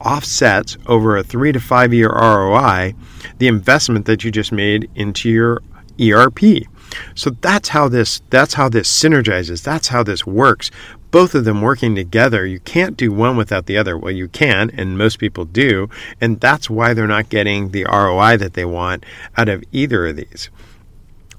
offsets 0.00 0.78
over 0.86 1.16
a 1.16 1.22
three 1.22 1.52
to 1.52 1.60
five 1.60 1.92
year 1.92 2.08
ROI 2.08 2.94
the 3.38 3.48
investment 3.48 4.06
that 4.06 4.24
you 4.24 4.30
just 4.30 4.52
made 4.52 4.90
into 4.94 5.28
your 5.28 5.62
ERP. 6.00 6.66
So 7.14 7.30
that's 7.30 7.68
how 7.68 7.88
this 7.88 8.22
that's 8.30 8.54
how 8.54 8.68
this 8.68 8.88
synergizes. 8.90 9.62
That's 9.62 9.88
how 9.88 10.02
this 10.02 10.26
works. 10.26 10.70
Both 11.10 11.34
of 11.34 11.44
them 11.44 11.60
working 11.60 11.94
together. 11.94 12.46
You 12.46 12.60
can't 12.60 12.96
do 12.96 13.12
one 13.12 13.36
without 13.36 13.66
the 13.66 13.76
other. 13.76 13.98
Well, 13.98 14.12
you 14.12 14.28
can, 14.28 14.70
and 14.70 14.96
most 14.96 15.18
people 15.18 15.44
do, 15.44 15.88
and 16.20 16.40
that's 16.40 16.70
why 16.70 16.94
they're 16.94 17.06
not 17.06 17.28
getting 17.28 17.70
the 17.70 17.84
ROI 17.84 18.36
that 18.38 18.54
they 18.54 18.64
want 18.64 19.04
out 19.36 19.48
of 19.48 19.64
either 19.72 20.06
of 20.06 20.16
these. 20.16 20.50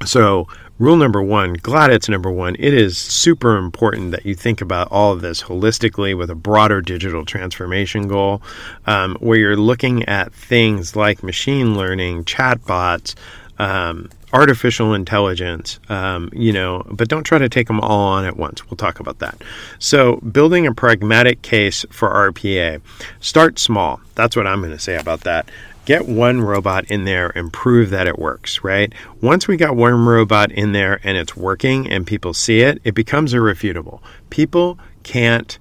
So, 0.05 0.47
rule 0.79 0.97
number 0.97 1.21
one, 1.21 1.53
glad 1.53 1.91
it's 1.91 2.09
number 2.09 2.31
one. 2.31 2.55
It 2.57 2.73
is 2.73 2.97
super 2.97 3.55
important 3.55 4.11
that 4.11 4.25
you 4.25 4.33
think 4.33 4.61
about 4.61 4.87
all 4.91 5.13
of 5.13 5.21
this 5.21 5.43
holistically 5.43 6.17
with 6.17 6.29
a 6.29 6.35
broader 6.35 6.81
digital 6.81 7.23
transformation 7.23 8.07
goal, 8.07 8.41
um, 8.87 9.15
where 9.19 9.37
you're 9.37 9.57
looking 9.57 10.03
at 10.09 10.33
things 10.33 10.95
like 10.95 11.23
machine 11.23 11.77
learning, 11.77 12.25
chatbots, 12.25 13.15
um, 13.59 14.09
artificial 14.33 14.93
intelligence, 14.93 15.79
um, 15.89 16.29
you 16.33 16.53
know, 16.53 16.83
but 16.89 17.07
don't 17.07 17.23
try 17.23 17.37
to 17.37 17.49
take 17.49 17.67
them 17.67 17.79
all 17.79 18.07
on 18.07 18.25
at 18.25 18.37
once. 18.37 18.69
We'll 18.69 18.77
talk 18.77 18.99
about 18.99 19.19
that. 19.19 19.41
So, 19.79 20.17
building 20.17 20.67
a 20.67 20.73
pragmatic 20.73 21.41
case 21.41 21.85
for 21.89 22.09
RPA. 22.09 22.81
Start 23.19 23.59
small. 23.59 23.99
That's 24.15 24.35
what 24.35 24.47
I'm 24.47 24.59
going 24.59 24.71
to 24.71 24.79
say 24.79 24.97
about 24.97 25.21
that. 25.21 25.49
get 25.85 26.07
one 26.07 26.39
robot 26.41 26.85
in 26.91 27.05
there 27.05 27.31
and 27.35 27.51
prove 27.51 27.89
that 27.89 28.07
it 28.07 28.19
works, 28.19 28.63
right? 28.63 28.93
Once 29.21 29.47
we 29.47 29.57
got 29.57 29.75
one 29.75 30.05
robot 30.05 30.51
in 30.51 30.71
there 30.73 30.99
and 31.03 31.17
it's 31.17 31.35
working 31.35 31.89
and 31.89 32.05
people 32.05 32.33
see 32.33 32.61
it, 32.61 32.79
it 32.83 32.93
becomes 32.93 33.33
irrefutable. 33.33 34.01
People 34.29 34.77
can't, 35.03 35.57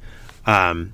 um, 0.47 0.93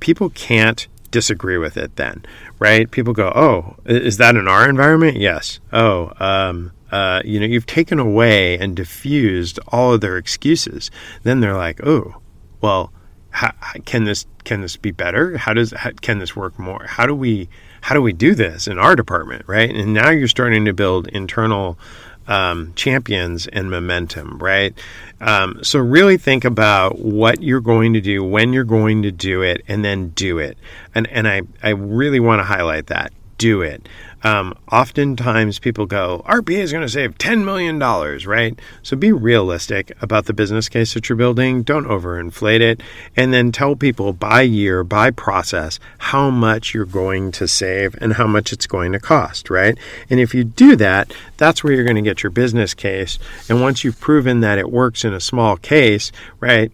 people 0.00 0.30
can't 0.30 0.86
disagree 1.10 1.58
with 1.58 1.76
it 1.76 1.96
then, 1.96 2.24
right? 2.58 2.90
People 2.90 3.12
go, 3.12 3.32
oh, 3.34 3.76
is 3.84 4.18
that 4.18 4.36
in 4.36 4.46
our 4.46 4.68
environment? 4.68 5.16
Yes. 5.16 5.58
Oh, 5.72 6.12
um, 6.20 6.70
uh, 6.90 7.22
you 7.24 7.38
know, 7.40 7.46
you've 7.46 7.66
taken 7.66 7.98
away 7.98 8.58
and 8.58 8.74
diffused 8.76 9.58
all 9.68 9.94
of 9.94 10.00
their 10.00 10.16
excuses. 10.16 10.90
Then 11.22 11.40
they're 11.40 11.56
like, 11.56 11.80
oh, 11.86 12.20
well, 12.60 12.92
how, 13.30 13.52
can 13.84 14.04
this 14.04 14.26
can 14.44 14.62
this 14.62 14.76
be 14.76 14.90
better? 14.90 15.36
How 15.36 15.52
does 15.52 15.72
how, 15.72 15.90
can 16.00 16.18
this 16.18 16.34
work 16.34 16.58
more? 16.58 16.84
How 16.86 17.06
do 17.06 17.14
we 17.14 17.48
how 17.82 17.94
do 17.94 18.02
we 18.02 18.12
do 18.12 18.34
this 18.34 18.66
in 18.66 18.78
our 18.78 18.96
department, 18.96 19.44
right? 19.46 19.70
And 19.70 19.92
now 19.92 20.10
you're 20.10 20.28
starting 20.28 20.64
to 20.64 20.72
build 20.72 21.08
internal 21.08 21.78
um, 22.26 22.72
champions 22.74 23.46
and 23.46 23.70
momentum, 23.70 24.38
right? 24.38 24.76
Um, 25.20 25.62
so 25.62 25.78
really 25.78 26.16
think 26.18 26.44
about 26.44 26.98
what 26.98 27.42
you're 27.42 27.60
going 27.60 27.94
to 27.94 28.00
do, 28.00 28.22
when 28.22 28.52
you're 28.52 28.64
going 28.64 29.02
to 29.02 29.10
do 29.10 29.42
it, 29.42 29.62
and 29.68 29.84
then 29.84 30.10
do 30.10 30.38
it. 30.38 30.58
And 30.94 31.06
and 31.08 31.28
I 31.28 31.42
I 31.62 31.70
really 31.70 32.20
want 32.20 32.40
to 32.40 32.44
highlight 32.44 32.86
that 32.88 33.12
do 33.38 33.62
it. 33.62 33.88
Um, 34.22 34.54
oftentimes 34.70 35.58
people 35.58 35.86
go, 35.86 36.24
RPA 36.26 36.58
is 36.58 36.72
going 36.72 36.86
to 36.86 36.88
save 36.88 37.18
$10 37.18 37.44
million, 37.44 37.78
right? 37.78 38.58
So 38.82 38.96
be 38.96 39.12
realistic 39.12 39.92
about 40.00 40.26
the 40.26 40.32
business 40.32 40.68
case 40.68 40.94
that 40.94 41.08
you're 41.08 41.16
building. 41.16 41.62
Don't 41.62 41.86
overinflate 41.86 42.60
it. 42.60 42.80
And 43.16 43.32
then 43.32 43.52
tell 43.52 43.76
people 43.76 44.12
by 44.12 44.42
year, 44.42 44.82
by 44.82 45.10
process, 45.10 45.78
how 45.98 46.30
much 46.30 46.74
you're 46.74 46.84
going 46.84 47.30
to 47.32 47.46
save 47.46 47.94
and 48.00 48.14
how 48.14 48.26
much 48.26 48.52
it's 48.52 48.66
going 48.66 48.92
to 48.92 49.00
cost, 49.00 49.50
right? 49.50 49.78
And 50.10 50.18
if 50.18 50.34
you 50.34 50.44
do 50.44 50.74
that, 50.76 51.12
that's 51.36 51.62
where 51.62 51.72
you're 51.72 51.84
going 51.84 51.96
to 51.96 52.02
get 52.02 52.22
your 52.22 52.30
business 52.30 52.74
case. 52.74 53.18
And 53.48 53.60
once 53.60 53.84
you've 53.84 54.00
proven 54.00 54.40
that 54.40 54.58
it 54.58 54.70
works 54.70 55.04
in 55.04 55.12
a 55.12 55.20
small 55.20 55.56
case, 55.56 56.10
right? 56.40 56.72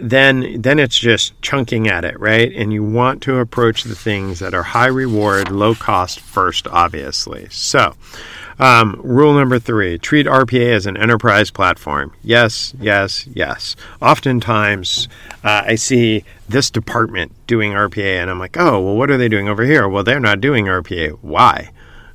Then 0.00 0.60
then 0.60 0.78
it's 0.78 0.98
just 0.98 1.40
chunking 1.42 1.88
at 1.88 2.04
it, 2.04 2.18
right? 2.18 2.52
And 2.54 2.72
you 2.72 2.82
want 2.82 3.22
to 3.22 3.38
approach 3.38 3.84
the 3.84 3.94
things 3.94 4.38
that 4.40 4.54
are 4.54 4.62
high 4.62 4.86
reward, 4.86 5.50
low 5.50 5.74
cost 5.74 6.20
first, 6.20 6.66
obviously. 6.68 7.48
So, 7.50 7.94
um, 8.58 9.00
rule 9.02 9.34
number 9.34 9.58
three: 9.58 9.98
treat 9.98 10.26
RPA 10.26 10.74
as 10.74 10.86
an 10.86 10.96
enterprise 10.96 11.50
platform. 11.50 12.12
Yes, 12.22 12.74
yes, 12.80 13.26
yes. 13.32 13.76
Oftentimes, 14.00 15.08
uh, 15.44 15.62
I 15.66 15.74
see 15.74 16.24
this 16.48 16.70
department 16.70 17.32
doing 17.46 17.72
RPA, 17.72 18.20
and 18.20 18.30
I'm 18.30 18.38
like, 18.38 18.56
oh, 18.56 18.80
well, 18.80 18.96
what 18.96 19.10
are 19.10 19.16
they 19.18 19.28
doing 19.28 19.48
over 19.48 19.64
here? 19.64 19.88
Well, 19.88 20.04
they're 20.04 20.20
not 20.20 20.40
doing 20.40 20.66
RPA. 20.66 21.18
Why? 21.22 21.70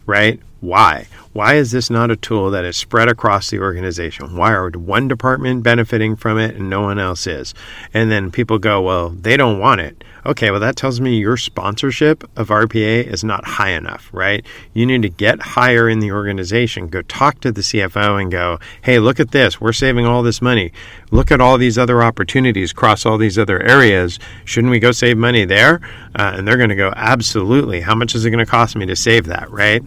Right? 0.05 0.39
Why? 0.61 1.07
Why 1.33 1.55
is 1.55 1.71
this 1.71 1.89
not 1.89 2.11
a 2.11 2.17
tool 2.17 2.51
that 2.51 2.65
is 2.65 2.75
spread 2.75 3.07
across 3.07 3.49
the 3.49 3.59
organization? 3.59 4.35
Why 4.35 4.51
are 4.51 4.69
one 4.69 5.07
department 5.07 5.63
benefiting 5.63 6.17
from 6.17 6.37
it 6.37 6.55
and 6.55 6.69
no 6.69 6.81
one 6.81 6.99
else 6.99 7.25
is? 7.25 7.53
And 7.93 8.11
then 8.11 8.31
people 8.31 8.59
go, 8.59 8.81
well, 8.81 9.09
they 9.09 9.37
don't 9.37 9.59
want 9.59 9.79
it. 9.79 10.03
Okay, 10.25 10.51
well, 10.51 10.59
that 10.59 10.75
tells 10.75 10.99
me 10.99 11.17
your 11.17 11.37
sponsorship 11.37 12.23
of 12.37 12.49
RPA 12.49 13.07
is 13.07 13.23
not 13.23 13.45
high 13.45 13.71
enough, 13.71 14.09
right? 14.11 14.45
You 14.73 14.85
need 14.85 15.01
to 15.03 15.09
get 15.09 15.41
higher 15.41 15.87
in 15.87 15.99
the 15.99 16.11
organization. 16.11 16.89
Go 16.89 17.01
talk 17.01 17.39
to 17.41 17.51
the 17.51 17.61
CFO 17.61 18.21
and 18.21 18.29
go, 18.29 18.59
hey, 18.81 18.99
look 18.99 19.19
at 19.19 19.31
this. 19.31 19.61
We're 19.61 19.71
saving 19.71 20.05
all 20.05 20.23
this 20.23 20.41
money. 20.41 20.73
Look 21.11 21.31
at 21.31 21.39
all 21.39 21.57
these 21.57 21.77
other 21.77 22.03
opportunities 22.03 22.71
across 22.71 23.05
all 23.05 23.17
these 23.17 23.39
other 23.39 23.61
areas. 23.63 24.19
Shouldn't 24.43 24.71
we 24.71 24.79
go 24.79 24.91
save 24.91 25.17
money 25.17 25.45
there? 25.45 25.79
Uh, 26.13 26.33
and 26.35 26.47
they're 26.47 26.57
going 26.57 26.69
to 26.69 26.75
go, 26.75 26.93
absolutely. 26.95 27.81
How 27.81 27.95
much 27.95 28.15
is 28.15 28.25
it 28.25 28.31
going 28.31 28.45
to 28.45 28.51
cost 28.51 28.75
me 28.75 28.85
to 28.85 28.95
save 28.97 29.25
that, 29.27 29.49
right? 29.49 29.81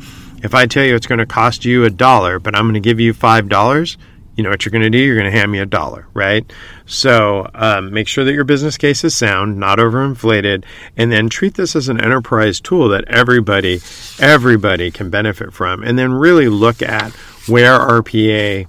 If 0.44 0.54
I 0.54 0.66
tell 0.66 0.84
you 0.84 0.94
it's 0.94 1.06
going 1.06 1.18
to 1.18 1.26
cost 1.26 1.64
you 1.64 1.84
a 1.84 1.90
dollar, 1.90 2.38
but 2.38 2.54
I'm 2.54 2.64
going 2.64 2.74
to 2.74 2.80
give 2.80 3.00
you 3.00 3.14
five 3.14 3.48
dollars, 3.48 3.96
you 4.36 4.42
know 4.42 4.50
what 4.50 4.64
you're 4.64 4.72
going 4.72 4.82
to 4.82 4.90
do? 4.90 4.98
You're 4.98 5.16
going 5.16 5.30
to 5.30 5.36
hand 5.36 5.50
me 5.50 5.60
a 5.60 5.66
dollar, 5.66 6.06
right? 6.12 6.44
So 6.86 7.48
um, 7.54 7.92
make 7.92 8.08
sure 8.08 8.24
that 8.24 8.32
your 8.32 8.44
business 8.44 8.76
case 8.76 9.04
is 9.04 9.16
sound, 9.16 9.58
not 9.58 9.78
overinflated, 9.78 10.64
and 10.96 11.10
then 11.10 11.28
treat 11.28 11.54
this 11.54 11.74
as 11.74 11.88
an 11.88 12.00
enterprise 12.00 12.60
tool 12.60 12.88
that 12.88 13.04
everybody, 13.04 13.80
everybody 14.18 14.90
can 14.90 15.08
benefit 15.08 15.52
from, 15.52 15.82
and 15.82 15.98
then 15.98 16.12
really 16.12 16.48
look 16.48 16.82
at 16.82 17.12
where 17.48 17.78
RPA 17.78 18.66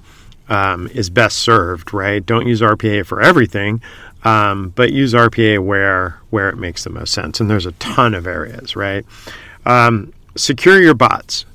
um, 0.50 0.88
is 0.94 1.10
best 1.10 1.39
served, 1.39 1.94
right? 1.94 2.24
Don't 2.24 2.48
use 2.48 2.62
RPA 2.62 3.05
for 3.05 3.22
everything, 3.22 3.82
um, 4.24 4.70
but 4.70 4.94
use 4.94 5.13
RPA 5.13 5.60
where 5.60 6.20
where 6.29 6.50
it 6.50 6.58
makes 6.58 6.84
the 6.84 6.89
most 6.91 7.12
sense, 7.12 7.39
and 7.39 7.50
there's 7.50 7.65
a 7.65 7.72
ton 7.74 8.13
of 8.13 8.27
areas, 8.27 8.75
right? 8.75 9.05
Um, 9.65 10.13
secure 10.36 10.79
your 10.79 10.94
bots. 10.94 11.46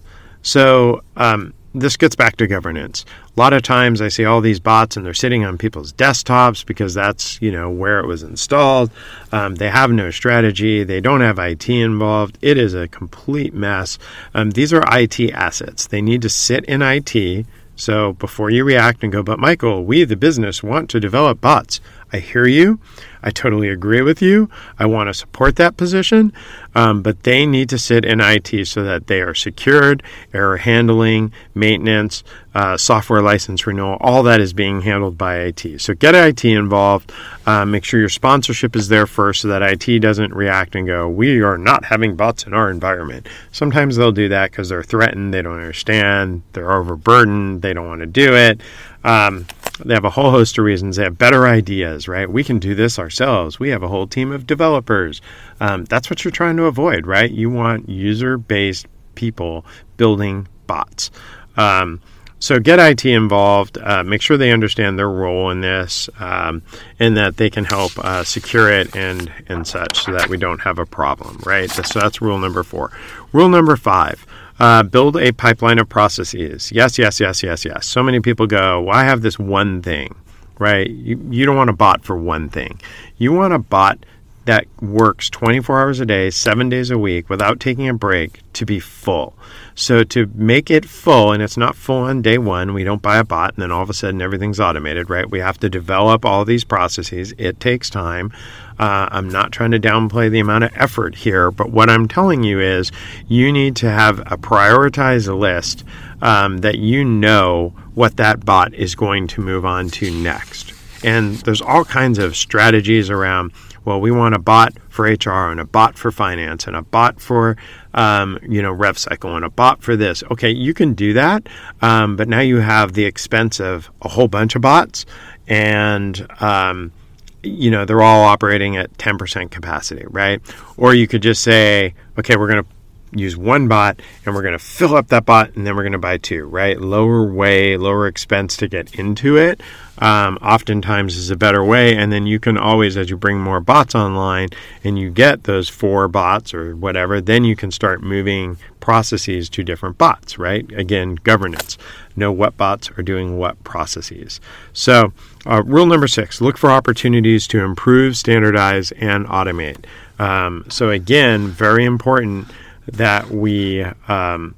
So 0.42 1.02
um, 1.16 1.54
this 1.74 1.96
gets 1.96 2.16
back 2.16 2.36
to 2.36 2.46
governance. 2.46 3.04
A 3.36 3.40
lot 3.40 3.52
of 3.52 3.62
times 3.62 4.00
I 4.00 4.08
see 4.08 4.24
all 4.24 4.40
these 4.40 4.60
bots 4.60 4.96
and 4.96 5.06
they're 5.06 5.14
sitting 5.14 5.44
on 5.44 5.58
people's 5.58 5.92
desktops 5.92 6.66
because 6.66 6.94
that's 6.94 7.40
you 7.40 7.52
know 7.52 7.70
where 7.70 8.00
it 8.00 8.06
was 8.06 8.22
installed. 8.22 8.90
Um, 9.32 9.54
they 9.54 9.70
have 9.70 9.90
no 9.90 10.10
strategy. 10.10 10.82
They 10.82 11.00
don't 11.00 11.20
have 11.20 11.38
IT 11.38 11.68
involved. 11.68 12.38
It 12.42 12.58
is 12.58 12.74
a 12.74 12.88
complete 12.88 13.54
mess. 13.54 13.98
Um, 14.34 14.50
these 14.50 14.72
are 14.72 14.82
IT 14.92 15.20
assets. 15.32 15.86
They 15.86 16.02
need 16.02 16.22
to 16.22 16.28
sit 16.28 16.64
in 16.64 16.82
IT. 16.82 17.46
So 17.76 18.12
before 18.14 18.50
you 18.50 18.64
react 18.64 19.02
and 19.02 19.10
go, 19.10 19.22
but 19.22 19.38
Michael, 19.38 19.84
we 19.84 20.04
the 20.04 20.16
business 20.16 20.62
want 20.62 20.90
to 20.90 21.00
develop 21.00 21.40
bots. 21.40 21.80
I 22.12 22.18
hear 22.18 22.46
you. 22.46 22.80
I 23.22 23.30
totally 23.30 23.68
agree 23.68 24.00
with 24.00 24.22
you. 24.22 24.48
I 24.78 24.86
want 24.86 25.08
to 25.08 25.14
support 25.14 25.56
that 25.56 25.76
position, 25.76 26.32
um, 26.74 27.02
but 27.02 27.22
they 27.22 27.44
need 27.44 27.68
to 27.68 27.78
sit 27.78 28.04
in 28.04 28.20
IT 28.20 28.66
so 28.66 28.82
that 28.82 29.06
they 29.06 29.20
are 29.20 29.34
secured, 29.34 30.02
error 30.32 30.56
handling, 30.56 31.32
maintenance, 31.54 32.24
uh, 32.54 32.76
software 32.76 33.22
license 33.22 33.66
renewal, 33.66 33.98
all 34.00 34.22
that 34.24 34.40
is 34.40 34.52
being 34.52 34.80
handled 34.80 35.16
by 35.16 35.36
IT. 35.36 35.80
So 35.80 35.94
get 35.94 36.14
IT 36.14 36.44
involved. 36.44 37.12
Uh, 37.46 37.64
make 37.64 37.84
sure 37.84 38.00
your 38.00 38.08
sponsorship 38.08 38.74
is 38.74 38.88
there 38.88 39.06
first 39.06 39.42
so 39.42 39.48
that 39.48 39.62
IT 39.62 40.00
doesn't 40.00 40.34
react 40.34 40.74
and 40.74 40.86
go, 40.86 41.08
we 41.08 41.42
are 41.42 41.58
not 41.58 41.84
having 41.84 42.16
bots 42.16 42.44
in 42.44 42.54
our 42.54 42.70
environment. 42.70 43.28
Sometimes 43.52 43.96
they'll 43.96 44.12
do 44.12 44.28
that 44.30 44.50
because 44.50 44.68
they're 44.68 44.82
threatened, 44.82 45.34
they 45.34 45.42
don't 45.42 45.58
understand, 45.58 46.42
they're 46.54 46.72
overburdened, 46.72 47.62
they 47.62 47.72
don't 47.72 47.86
want 47.86 48.00
to 48.00 48.06
do 48.06 48.34
it. 48.34 48.60
Um, 49.04 49.46
they 49.84 49.94
have 49.94 50.04
a 50.04 50.10
whole 50.10 50.30
host 50.30 50.58
of 50.58 50.64
reasons. 50.64 50.96
They 50.96 51.04
have 51.04 51.18
better 51.18 51.46
ideas, 51.46 52.08
right? 52.08 52.30
We 52.30 52.44
can 52.44 52.58
do 52.58 52.74
this 52.74 52.98
ourselves. 52.98 53.58
We 53.58 53.70
have 53.70 53.82
a 53.82 53.88
whole 53.88 54.06
team 54.06 54.32
of 54.32 54.46
developers. 54.46 55.20
Um, 55.60 55.84
that's 55.84 56.10
what 56.10 56.24
you're 56.24 56.32
trying 56.32 56.56
to 56.58 56.64
avoid, 56.64 57.06
right? 57.06 57.30
You 57.30 57.50
want 57.50 57.88
user 57.88 58.38
based 58.38 58.86
people 59.14 59.64
building 59.96 60.48
bots. 60.66 61.10
Um, 61.56 62.00
so 62.38 62.58
get 62.58 62.78
IT 62.78 63.04
involved. 63.04 63.76
Uh, 63.76 64.02
make 64.02 64.22
sure 64.22 64.38
they 64.38 64.50
understand 64.50 64.98
their 64.98 65.10
role 65.10 65.50
in 65.50 65.60
this, 65.60 66.08
um, 66.18 66.62
and 66.98 67.16
that 67.18 67.36
they 67.36 67.50
can 67.50 67.64
help 67.64 67.98
uh, 67.98 68.24
secure 68.24 68.70
it 68.72 68.96
and 68.96 69.30
and 69.46 69.66
such, 69.66 70.04
so 70.04 70.12
that 70.12 70.28
we 70.28 70.38
don't 70.38 70.60
have 70.60 70.78
a 70.78 70.86
problem. 70.86 71.38
Right. 71.44 71.70
So 71.70 72.00
that's 72.00 72.22
rule 72.22 72.38
number 72.38 72.62
four. 72.62 72.92
Rule 73.32 73.50
number 73.50 73.76
five. 73.76 74.26
Uh, 74.60 74.82
build 74.82 75.16
a 75.16 75.32
pipeline 75.32 75.78
of 75.78 75.88
processes. 75.88 76.70
Yes, 76.70 76.98
yes, 76.98 77.18
yes, 77.18 77.42
yes, 77.42 77.64
yes. 77.64 77.86
So 77.86 78.02
many 78.02 78.20
people 78.20 78.46
go, 78.46 78.82
well, 78.82 78.94
I 78.94 79.04
have 79.04 79.22
this 79.22 79.38
one 79.38 79.80
thing, 79.80 80.14
right? 80.58 80.88
You, 80.90 81.18
you 81.30 81.46
don't 81.46 81.56
want 81.56 81.70
a 81.70 81.72
bot 81.74 82.04
for 82.04 82.14
one 82.16 82.50
thing. 82.50 82.78
You 83.16 83.32
want 83.32 83.54
a 83.54 83.58
bot 83.58 84.04
that 84.44 84.66
works 84.82 85.30
24 85.30 85.80
hours 85.80 86.00
a 86.00 86.06
day, 86.06 86.28
seven 86.28 86.68
days 86.68 86.90
a 86.90 86.98
week 86.98 87.30
without 87.30 87.60
taking 87.60 87.88
a 87.88 87.94
break 87.94 88.40
to 88.54 88.66
be 88.66 88.80
full. 88.80 89.34
So 89.74 90.02
to 90.04 90.30
make 90.34 90.70
it 90.70 90.84
full, 90.84 91.32
and 91.32 91.42
it's 91.42 91.56
not 91.56 91.76
full 91.76 92.02
on 92.02 92.20
day 92.20 92.36
one, 92.36 92.74
we 92.74 92.84
don't 92.84 93.00
buy 93.00 93.18
a 93.18 93.24
bot 93.24 93.54
and 93.54 93.62
then 93.62 93.70
all 93.70 93.82
of 93.82 93.90
a 93.90 93.94
sudden 93.94 94.20
everything's 94.20 94.60
automated, 94.60 95.08
right? 95.08 95.30
We 95.30 95.40
have 95.40 95.58
to 95.60 95.70
develop 95.70 96.24
all 96.24 96.44
these 96.44 96.64
processes. 96.64 97.32
It 97.38 97.60
takes 97.60 97.88
time. 97.88 98.32
Uh, 98.80 99.06
I'm 99.12 99.28
not 99.28 99.52
trying 99.52 99.72
to 99.72 99.78
downplay 99.78 100.30
the 100.30 100.40
amount 100.40 100.64
of 100.64 100.70
effort 100.74 101.14
here, 101.14 101.50
but 101.50 101.70
what 101.70 101.90
I'm 101.90 102.08
telling 102.08 102.42
you 102.42 102.60
is 102.60 102.90
you 103.28 103.52
need 103.52 103.76
to 103.76 103.90
have 103.90 104.20
a 104.20 104.38
prioritized 104.38 105.38
list 105.38 105.84
um, 106.22 106.58
that 106.58 106.78
you 106.78 107.04
know 107.04 107.74
what 107.92 108.16
that 108.16 108.46
bot 108.46 108.72
is 108.72 108.94
going 108.94 109.26
to 109.28 109.42
move 109.42 109.66
on 109.66 109.90
to 109.90 110.10
next. 110.10 110.72
And 111.04 111.34
there's 111.40 111.60
all 111.60 111.84
kinds 111.84 112.18
of 112.18 112.34
strategies 112.34 113.10
around 113.10 113.52
well, 113.84 114.00
we 114.00 114.10
want 114.10 114.34
a 114.34 114.38
bot 114.38 114.74
for 114.88 115.06
HR 115.06 115.50
and 115.50 115.58
a 115.58 115.64
bot 115.64 115.98
for 115.98 116.10
finance 116.10 116.66
and 116.66 116.76
a 116.76 116.82
bot 116.82 117.20
for, 117.20 117.56
um, 117.94 118.38
you 118.46 118.60
know, 118.60 118.74
RevCycle 118.74 119.34
and 119.34 119.44
a 119.44 119.50
bot 119.50 119.82
for 119.82 119.96
this. 119.96 120.22
Okay, 120.30 120.50
you 120.50 120.74
can 120.74 120.92
do 120.92 121.14
that, 121.14 121.48
um, 121.80 122.16
but 122.16 122.28
now 122.28 122.40
you 122.40 122.58
have 122.58 122.92
the 122.92 123.04
expense 123.04 123.58
of 123.58 123.90
a 124.02 124.08
whole 124.08 124.28
bunch 124.28 124.54
of 124.54 124.60
bots 124.62 125.06
and, 125.48 126.26
um, 126.40 126.92
you 127.42 127.70
know, 127.70 127.84
they're 127.84 128.02
all 128.02 128.24
operating 128.24 128.76
at 128.76 128.92
10% 128.98 129.50
capacity, 129.50 130.04
right? 130.08 130.40
Or 130.76 130.94
you 130.94 131.08
could 131.08 131.22
just 131.22 131.42
say, 131.42 131.94
okay, 132.18 132.36
we're 132.36 132.48
going 132.48 132.64
to 132.64 132.70
use 133.12 133.36
one 133.36 133.66
bot 133.68 134.00
and 134.24 134.34
we're 134.34 134.42
going 134.42 134.52
to 134.52 134.58
fill 134.58 134.94
up 134.94 135.08
that 135.08 135.24
bot 135.24 135.54
and 135.56 135.66
then 135.66 135.74
we're 135.74 135.82
going 135.82 135.92
to 135.92 135.98
buy 135.98 136.16
two, 136.16 136.44
right? 136.44 136.80
Lower 136.80 137.24
way, 137.24 137.76
lower 137.76 138.06
expense 138.06 138.56
to 138.58 138.68
get 138.68 138.94
into 138.94 139.36
it. 139.36 139.60
Um, 139.98 140.38
oftentimes 140.40 141.16
is 141.16 141.30
a 141.30 141.36
better 141.36 141.64
way. 141.64 141.96
And 141.96 142.12
then 142.12 142.26
you 142.26 142.38
can 142.38 142.56
always, 142.56 142.96
as 142.96 143.10
you 143.10 143.16
bring 143.16 143.38
more 143.40 143.60
bots 143.60 143.94
online 143.94 144.48
and 144.84 144.98
you 144.98 145.10
get 145.10 145.44
those 145.44 145.68
four 145.68 146.08
bots 146.08 146.54
or 146.54 146.76
whatever, 146.76 147.20
then 147.20 147.44
you 147.44 147.56
can 147.56 147.70
start 147.70 148.02
moving 148.02 148.58
processes 148.80 149.48
to 149.50 149.62
different 149.62 149.98
bots, 149.98 150.38
right? 150.38 150.70
Again, 150.72 151.16
governance. 151.16 151.76
Know 152.16 152.32
what 152.32 152.56
bots 152.56 152.90
are 152.96 153.02
doing 153.02 153.38
what 153.38 153.62
processes. 153.64 154.40
So, 154.72 155.12
uh, 155.46 155.62
rule 155.64 155.86
number 155.86 156.06
six 156.08 156.40
look 156.40 156.58
for 156.58 156.70
opportunities 156.70 157.46
to 157.48 157.60
improve, 157.60 158.16
standardize, 158.16 158.92
and 158.92 159.26
automate. 159.26 159.84
Um, 160.18 160.66
so, 160.68 160.90
again, 160.90 161.48
very 161.48 161.84
important 161.84 162.48
that 162.86 163.30
we 163.30 163.82
um, 164.08 164.54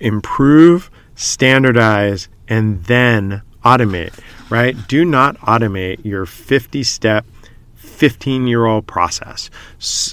improve, 0.00 0.90
standardize, 1.14 2.28
and 2.48 2.84
then 2.84 3.42
automate, 3.64 4.18
right? 4.50 4.76
Do 4.88 5.04
not 5.04 5.36
automate 5.38 6.04
your 6.04 6.26
50 6.26 6.82
step, 6.82 7.24
15 8.02 8.48
year 8.48 8.66
old 8.66 8.84
process. 8.88 9.48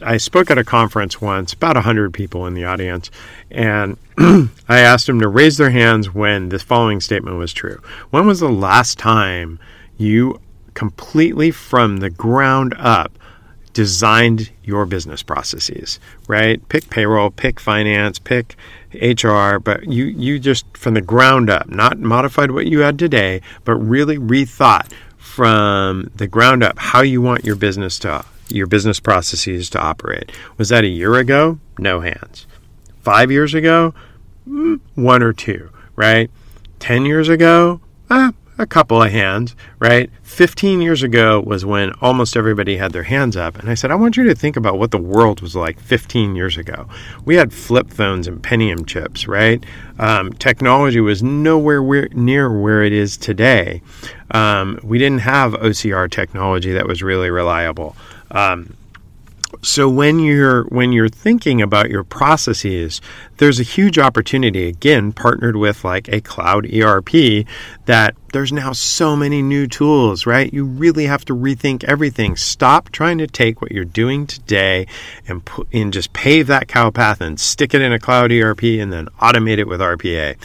I 0.03 0.17
spoke 0.17 0.51
at 0.51 0.60
a 0.60 0.63
conference 0.63 1.19
once, 1.19 1.53
about 1.53 1.75
100 1.75 2.13
people 2.13 2.46
in 2.46 2.53
the 2.53 2.63
audience, 2.63 3.10
and 3.50 3.98
I 4.19 4.77
asked 4.77 5.08
them 5.08 5.19
to 5.22 5.27
raise 5.27 5.58
their 5.58 5.72
hands 5.72 6.13
when 6.13 6.50
this 6.50 6.62
following 6.62 7.01
statement 7.01 7.38
was 7.38 7.51
true. 7.51 7.81
When 8.12 8.27
was 8.27 8.41
the 8.41 8.48
last 8.48 9.00
time 9.00 9.58
you 9.98 10.39
completely 10.75 11.50
from 11.50 11.98
the 11.98 12.12
ground 12.12 12.75
up 12.77 13.17
designed 13.74 14.51
your 14.63 14.86
business 14.86 15.24
processes, 15.24 16.00
right? 16.27 16.62
Pick 16.69 16.91
payroll, 16.91 17.31
pick 17.31 17.60
finance, 17.60 18.19
pick 18.19 18.55
HR, 18.93 19.58
but 19.58 19.88
you, 19.88 20.05
you 20.05 20.38
just 20.38 20.65
from 20.77 20.93
the 20.93 21.01
ground 21.01 21.50
up, 21.50 21.67
not 21.67 21.98
modified 21.98 22.51
what 22.51 22.67
you 22.67 22.81
had 22.81 23.00
today, 23.00 23.41
but 23.65 23.77
really 23.77 24.19
rethought 24.19 24.91
from 25.29 26.09
the 26.15 26.27
ground 26.27 26.63
up 26.63 26.77
how 26.79 27.01
you 27.01 27.21
want 27.21 27.45
your 27.45 27.55
business 27.55 28.00
to 28.00 28.25
your 28.50 28.65
business 28.65 29.00
processes 29.00 29.69
to 29.69 29.79
operate. 29.79 30.31
Was 30.57 30.69
that 30.69 30.83
a 30.83 30.88
year 30.88 31.15
ago? 31.15 31.59
No 31.77 32.00
hands. 32.00 32.48
Five 33.01 33.31
years 33.31 33.53
ago? 33.53 33.93
Mm, 34.50 34.79
one 34.95 35.21
or 35.21 35.31
two, 35.31 35.69
right? 35.95 36.31
Ten 36.79 37.05
years 37.05 37.29
ago? 37.29 37.79
Ah, 38.09 38.33
a 38.60 38.68
couple 38.68 39.01
of 39.01 39.12
hands, 39.12 39.56
right? 39.80 40.10
15 40.24 40.82
years 40.82 41.01
ago 41.01 41.39
was 41.39 41.66
when 41.66 41.94
almost 42.01 42.36
everybody 42.36 42.78
had 42.78 42.92
their 42.92 43.04
hands 43.04 43.38
up. 43.38 43.58
And 43.58 43.70
I 43.70 43.74
said, 43.74 43.89
I 43.89 43.96
want 43.96 44.18
you 44.18 44.25
to 44.25 44.36
think 44.36 44.58
about 44.58 44.78
what 44.78 44.92
the 44.92 44.98
world 44.98 45.42
was 45.42 45.56
like 45.56 45.80
15 45.80 46.36
years 46.36 46.58
ago. 46.58 46.88
We 47.25 47.36
had 47.36 47.54
flip 47.54 47.89
phones 47.92 48.28
and 48.28 48.42
Pentium 48.42 48.86
chips, 48.86 49.28
right? 49.28 49.63
Um, 49.98 50.34
technology 50.34 51.00
was 51.00 51.24
nowhere 51.24 51.82
where, 51.82 52.10
near 52.10 52.51
where 52.60 52.84
it 52.84 52.94
is 52.94 53.18
today. 53.18 53.82
Um, 54.32 54.80
we 54.84 55.00
didn't 55.00 55.22
have 55.22 55.54
OCR 55.54 56.12
technology 56.12 56.74
that 56.74 56.88
was 56.88 57.01
really 57.01 57.30
reliable. 57.30 57.96
Um, 58.32 58.75
so 59.62 59.89
when 59.89 60.20
you're 60.20 60.63
when 60.65 60.91
you're 60.91 61.10
thinking 61.10 61.62
about 61.62 61.89
your 61.89 62.03
processes 62.03 63.01
there's 63.38 63.60
a 63.60 63.63
huge 63.63 63.98
opportunity 63.98 64.68
again 64.68 65.12
partnered 65.12 65.56
with 65.56 65.84
like 65.84 66.08
a 66.10 66.22
cloud 66.22 66.72
ERP 66.74 67.46
that 67.86 68.15
there's 68.32 68.51
now 68.51 68.72
so 68.72 69.15
many 69.15 69.41
new 69.41 69.68
tools 69.68 70.25
right? 70.25 70.53
You 70.53 70.65
really 70.65 71.06
have 71.06 71.25
to 71.25 71.36
rethink 71.36 71.84
everything. 71.84 72.36
Stop 72.36 72.89
trying 72.91 73.18
to 73.18 73.27
take 73.27 73.62
what 73.62 73.72
you're 73.72 73.86
doing 73.86 74.27
today 74.27 74.88
and 75.27 75.44
put 75.44 75.68
and 75.74 75.91
just 75.91 76.13
pave 76.13 76.48
that 76.48 76.68
cow 76.68 76.91
path 76.91 77.22
and 77.22 77.39
stick 77.39 77.74
it 77.74 77.82
in 77.82 77.91
a 77.91 78.00
cloud 78.00 78.32
ERP 78.32 78.63
and 78.63 78.94
then 78.94 79.08
automate 79.22 79.58
it 79.58 79.68
with 79.68 79.79
RPA 79.79 80.36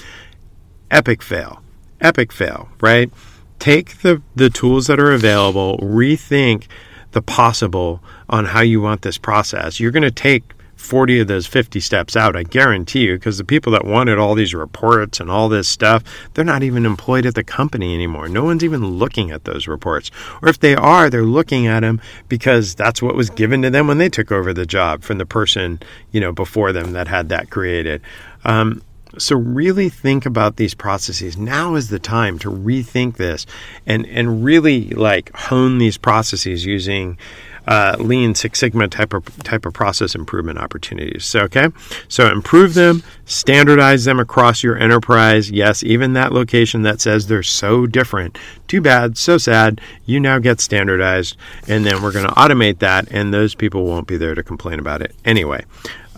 epic 0.91 1.23
fail. 1.23 1.63
Epic 2.01 2.33
fail 2.33 2.69
right? 2.81 3.11
Take 3.59 3.99
the 3.99 4.23
the 4.35 4.51
tools 4.51 4.87
that 4.87 4.99
are 4.99 5.13
available 5.13 5.79
rethink 5.79 6.67
the 7.15 7.23
possible 7.23 8.03
on 8.29 8.45
how 8.45 8.61
you 8.61 8.81
want 8.81 9.03
this 9.03 9.19
process. 9.19 9.81
You're 9.81 9.93
going 9.93 10.03
to 10.03 10.11
take 10.11 10.43
40 10.75 11.21
of 11.21 11.29
those 11.29 11.47
50 11.47 11.79
steps 11.81 12.17
out, 12.17 12.37
I 12.37 12.43
guarantee 12.43 13.05
you, 13.05 13.15
because 13.15 13.39
the 13.39 13.45
people 13.45 13.73
that 13.73 13.87
wanted 13.87 14.19
all 14.19 14.35
these 14.35 14.53
reports 14.53 15.21
and 15.21 15.31
all 15.31 15.49
this 15.49 15.69
stuff, 15.69 16.03
they're 16.35 16.45
not 16.45 16.65
even 16.65 16.85
employed 16.85 17.25
at 17.25 17.37
the 17.37 17.45
company 17.45 17.95
anymore. 17.95 18.29
No 18.29 18.45
one's 18.45 18.65
even 18.65 18.85
looking 18.85 19.31
at 19.31 19.45
those 19.45 19.69
reports. 19.69 20.11
Or 20.43 20.49
if 20.49 20.59
they 20.59 20.75
are, 20.75 21.09
they're 21.09 21.23
looking 21.23 21.69
at 21.69 21.81
them 21.81 22.01
because 22.29 22.75
that's 22.75 23.01
what 23.01 23.15
was 23.15 23.31
given 23.31 23.63
to 23.63 23.71
them 23.71 23.87
when 23.87 23.99
they 23.99 24.09
took 24.09 24.33
over 24.33 24.53
the 24.53 24.67
job 24.67 25.03
from 25.03 25.19
the 25.19 25.27
person, 25.27 25.81
you 26.11 26.21
know, 26.21 26.33
before 26.33 26.73
them 26.73 26.93
that 26.93 27.09
had 27.09 27.29
that 27.29 27.51
created. 27.51 28.03
Um, 28.45 28.83
so 29.19 29.37
really 29.37 29.89
think 29.89 30.27
about 30.27 30.57
these 30.57 30.75
processes. 30.75 31.37
Now 31.37 31.75
is 31.75 31.89
the 31.89 31.99
time 31.99 32.39
to 32.41 32.51
rethink 32.51 33.17
this 33.17 33.47
and, 33.87 34.07
and 34.07 34.45
really 34.45 34.91
like 34.91 35.35
hone 35.35 35.79
these 35.79 35.99
processes 35.99 36.65
using 36.65 37.19
uh, 37.67 37.97
Lean 37.99 38.35
Six 38.35 38.59
Sigma 38.59 38.89
type 38.89 39.15
of 39.15 39.25
type 39.43 39.65
of 39.67 39.73
process 39.73 40.15
improvement 40.15 40.59
opportunities. 40.59 41.25
So 41.25 41.41
okay, 41.41 41.69
so 42.09 42.31
improve 42.31 42.75
them, 42.75 43.03
standardize 43.25 44.05
them 44.05 44.21
across 44.21 44.63
your 44.63 44.77
enterprise. 44.77 45.51
Yes, 45.51 45.83
even 45.83 46.13
that 46.13 46.33
location 46.33 46.83
that 46.83 47.01
says 47.01 47.27
they're 47.27 47.43
so 47.43 47.87
different. 47.87 48.39
Too 48.69 48.81
bad, 48.81 49.17
so 49.17 49.39
sad. 49.39 49.81
You 50.05 50.21
now 50.21 50.39
get 50.39 50.61
standardized, 50.61 51.37
and 51.67 51.87
then 51.87 52.03
we're 52.03 52.13
going 52.13 52.29
to 52.29 52.35
automate 52.35 52.81
that, 52.81 53.11
and 53.11 53.33
those 53.33 53.55
people 53.55 53.85
won't 53.85 54.07
be 54.07 54.17
there 54.17 54.35
to 54.35 54.43
complain 54.43 54.79
about 54.79 55.01
it 55.01 55.15
anyway. 55.25 55.65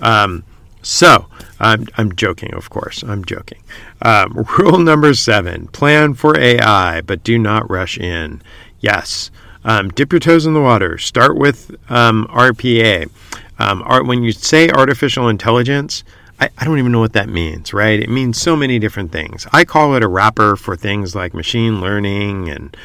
Um, 0.02 0.44
so, 0.86 1.26
I'm, 1.58 1.86
I'm 1.96 2.14
joking, 2.14 2.54
of 2.54 2.70
course. 2.70 3.02
I'm 3.02 3.24
joking. 3.24 3.58
Um, 4.02 4.46
rule 4.58 4.78
number 4.78 5.14
seven 5.14 5.66
plan 5.68 6.14
for 6.14 6.38
AI, 6.38 7.00
but 7.00 7.24
do 7.24 7.38
not 7.38 7.68
rush 7.68 7.98
in. 7.98 8.40
Yes, 8.78 9.30
um, 9.64 9.88
dip 9.90 10.12
your 10.12 10.20
toes 10.20 10.46
in 10.46 10.54
the 10.54 10.60
water. 10.60 10.96
Start 10.96 11.36
with 11.36 11.74
um, 11.90 12.26
RPA. 12.28 13.10
Um, 13.58 13.82
art, 13.82 14.06
when 14.06 14.22
you 14.22 14.30
say 14.30 14.68
artificial 14.68 15.28
intelligence, 15.28 16.04
I, 16.38 16.50
I, 16.56 16.64
don't 16.64 16.78
even 16.78 16.92
know 16.92 17.00
what 17.00 17.14
that 17.14 17.28
means, 17.28 17.72
right? 17.72 17.98
It 17.98 18.08
means 18.10 18.40
so 18.40 18.54
many 18.54 18.78
different 18.78 19.10
things. 19.10 19.44
I 19.52 19.64
call 19.64 19.96
it 19.96 20.04
a 20.04 20.08
wrapper 20.08 20.54
for 20.54 20.76
things 20.76 21.16
like 21.16 21.34
machine 21.34 21.80
learning 21.80 22.48
and 22.48 22.76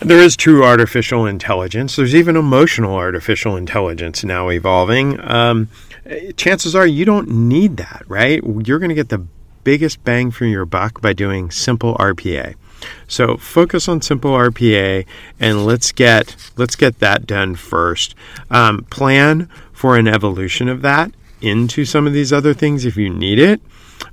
there 0.00 0.20
is 0.20 0.36
true 0.36 0.62
artificial 0.62 1.26
intelligence. 1.26 1.96
There's 1.96 2.14
even 2.14 2.36
emotional 2.36 2.94
artificial 2.94 3.56
intelligence 3.56 4.22
now 4.24 4.50
evolving. 4.50 5.18
Um, 5.20 5.68
chances 6.36 6.74
are 6.74 6.86
you 6.86 7.04
don't 7.04 7.28
need 7.28 7.76
that, 7.76 8.04
right? 8.08 8.42
You're 8.64 8.78
going 8.78 8.88
to 8.88 8.94
get 8.94 9.08
the 9.08 9.26
biggest 9.64 10.02
bang 10.04 10.30
for 10.30 10.44
your 10.44 10.64
buck 10.64 11.00
by 11.00 11.12
doing 11.12 11.50
simple 11.50 11.94
RPA. 11.96 12.54
So 13.06 13.36
focus 13.36 13.88
on 13.88 14.02
simple 14.02 14.32
RPA 14.32 15.06
and 15.38 15.64
let's 15.64 15.92
get 15.92 16.34
let's 16.56 16.74
get 16.74 16.98
that 16.98 17.26
done 17.26 17.54
first. 17.54 18.16
Um, 18.50 18.84
plan 18.90 19.48
for 19.72 19.96
an 19.96 20.08
evolution 20.08 20.68
of 20.68 20.82
that 20.82 21.12
into 21.40 21.84
some 21.84 22.06
of 22.06 22.12
these 22.12 22.32
other 22.32 22.54
things 22.54 22.84
if 22.84 22.96
you 22.96 23.08
need 23.08 23.38
it. 23.38 23.60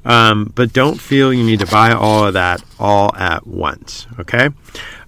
Um, 0.05 0.51
but 0.53 0.71
don't 0.71 1.01
feel 1.01 1.33
you 1.33 1.43
need 1.43 1.59
to 1.61 1.65
buy 1.65 1.91
all 1.91 2.25
of 2.25 2.33
that 2.35 2.63
all 2.77 3.15
at 3.15 3.47
once. 3.47 4.05
Okay. 4.19 4.49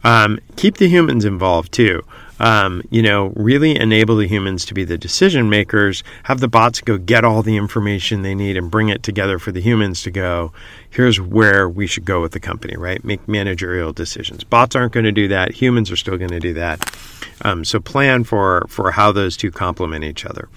Um, 0.03 0.39
keep 0.55 0.77
the 0.77 0.87
humans 0.87 1.23
involved 1.23 1.71
too 1.71 2.03
um, 2.41 2.81
you 2.89 3.03
know, 3.03 3.27
really 3.35 3.79
enable 3.79 4.17
the 4.17 4.27
humans 4.27 4.65
to 4.65 4.73
be 4.73 4.83
the 4.83 4.97
decision 4.97 5.47
makers, 5.47 6.03
have 6.23 6.39
the 6.39 6.47
bots 6.47 6.81
go 6.81 6.97
get 6.97 7.23
all 7.23 7.43
the 7.43 7.55
information 7.55 8.23
they 8.23 8.33
need 8.33 8.57
and 8.57 8.71
bring 8.71 8.89
it 8.89 9.03
together 9.03 9.37
for 9.37 9.51
the 9.51 9.61
humans 9.61 10.01
to 10.01 10.11
go, 10.11 10.51
here's 10.89 11.21
where 11.21 11.69
we 11.69 11.85
should 11.85 12.03
go 12.03 12.19
with 12.19 12.31
the 12.31 12.39
company, 12.39 12.75
right? 12.75 13.03
Make 13.05 13.27
managerial 13.27 13.93
decisions. 13.93 14.43
Bots 14.43 14.75
aren't 14.75 14.91
going 14.91 15.03
to 15.03 15.11
do 15.11 15.27
that. 15.27 15.51
Humans 15.51 15.91
are 15.91 15.95
still 15.95 16.17
going 16.17 16.31
to 16.31 16.39
do 16.39 16.55
that. 16.55 16.95
Um, 17.43 17.63
so 17.63 17.79
plan 17.79 18.23
for, 18.23 18.65
for 18.69 18.89
how 18.89 19.11
those 19.11 19.37
two 19.37 19.51
complement 19.51 20.03
each 20.03 20.25
other. 20.25 20.49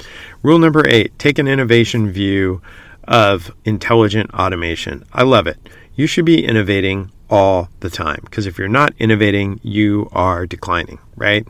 Rule 0.42 0.58
number 0.58 0.88
eight, 0.88 1.18
take 1.18 1.38
an 1.38 1.46
innovation 1.46 2.10
view 2.10 2.62
of 3.06 3.54
intelligent 3.66 4.32
automation. 4.32 5.04
I 5.12 5.24
love 5.24 5.46
it. 5.46 5.58
You 5.96 6.06
should 6.06 6.24
be 6.24 6.44
innovating 6.44 7.10
all 7.30 7.68
the 7.80 7.90
time. 7.90 8.20
Because 8.24 8.46
if 8.46 8.58
you're 8.58 8.68
not 8.68 8.92
innovating, 8.98 9.60
you 9.62 10.08
are 10.12 10.46
declining, 10.46 10.98
right? 11.16 11.46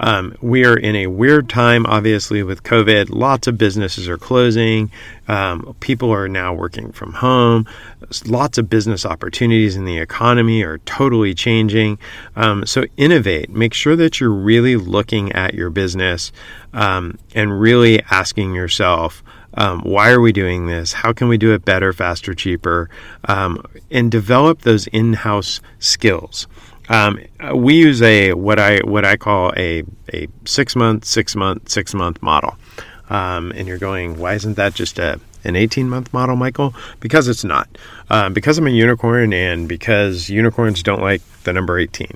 Um, 0.00 0.36
we 0.40 0.64
are 0.64 0.76
in 0.76 0.94
a 0.94 1.08
weird 1.08 1.48
time, 1.48 1.84
obviously, 1.86 2.42
with 2.44 2.62
COVID. 2.62 3.10
Lots 3.10 3.48
of 3.48 3.58
businesses 3.58 4.08
are 4.08 4.16
closing. 4.16 4.92
Um, 5.26 5.74
people 5.80 6.12
are 6.12 6.28
now 6.28 6.54
working 6.54 6.92
from 6.92 7.14
home. 7.14 7.66
Lots 8.26 8.58
of 8.58 8.70
business 8.70 9.04
opportunities 9.04 9.74
in 9.74 9.84
the 9.84 9.98
economy 9.98 10.62
are 10.62 10.78
totally 10.78 11.34
changing. 11.34 11.98
Um, 12.36 12.64
so, 12.64 12.84
innovate. 12.96 13.50
Make 13.50 13.74
sure 13.74 13.96
that 13.96 14.20
you're 14.20 14.30
really 14.30 14.76
looking 14.76 15.32
at 15.32 15.52
your 15.52 15.68
business 15.68 16.30
um, 16.72 17.18
and 17.34 17.60
really 17.60 18.00
asking 18.04 18.54
yourself, 18.54 19.24
um, 19.58 19.80
why 19.80 20.10
are 20.10 20.20
we 20.20 20.32
doing 20.32 20.66
this? 20.66 20.92
How 20.92 21.12
can 21.12 21.26
we 21.28 21.36
do 21.36 21.52
it 21.52 21.64
better, 21.64 21.92
faster, 21.92 22.32
cheaper? 22.32 22.88
Um, 23.24 23.64
and 23.90 24.08
develop 24.08 24.62
those 24.62 24.86
in-house 24.86 25.60
skills. 25.80 26.46
Um, 26.88 27.18
we 27.54 27.74
use 27.74 28.00
a 28.00 28.32
what 28.34 28.58
I 28.60 28.78
what 28.78 29.04
I 29.04 29.16
call 29.16 29.52
a 29.56 29.82
a 30.14 30.28
six 30.46 30.76
month, 30.76 31.04
six 31.04 31.34
month, 31.34 31.68
six 31.68 31.92
month 31.92 32.22
model. 32.22 32.56
Um, 33.10 33.52
and 33.52 33.66
you're 33.66 33.78
going, 33.78 34.18
why 34.18 34.34
isn't 34.34 34.54
that 34.54 34.74
just 34.74 34.98
a 34.98 35.20
an 35.44 35.56
18 35.56 35.88
month 35.88 36.12
model, 36.12 36.36
Michael? 36.36 36.72
Because 37.00 37.26
it's 37.26 37.44
not. 37.44 37.68
Um, 38.10 38.32
because 38.34 38.58
I'm 38.58 38.66
a 38.66 38.70
unicorn 38.70 39.32
and 39.32 39.68
because 39.68 40.30
unicorns 40.30 40.82
don't 40.82 41.02
like 41.02 41.20
the 41.42 41.52
number 41.52 41.78
18. 41.78 42.10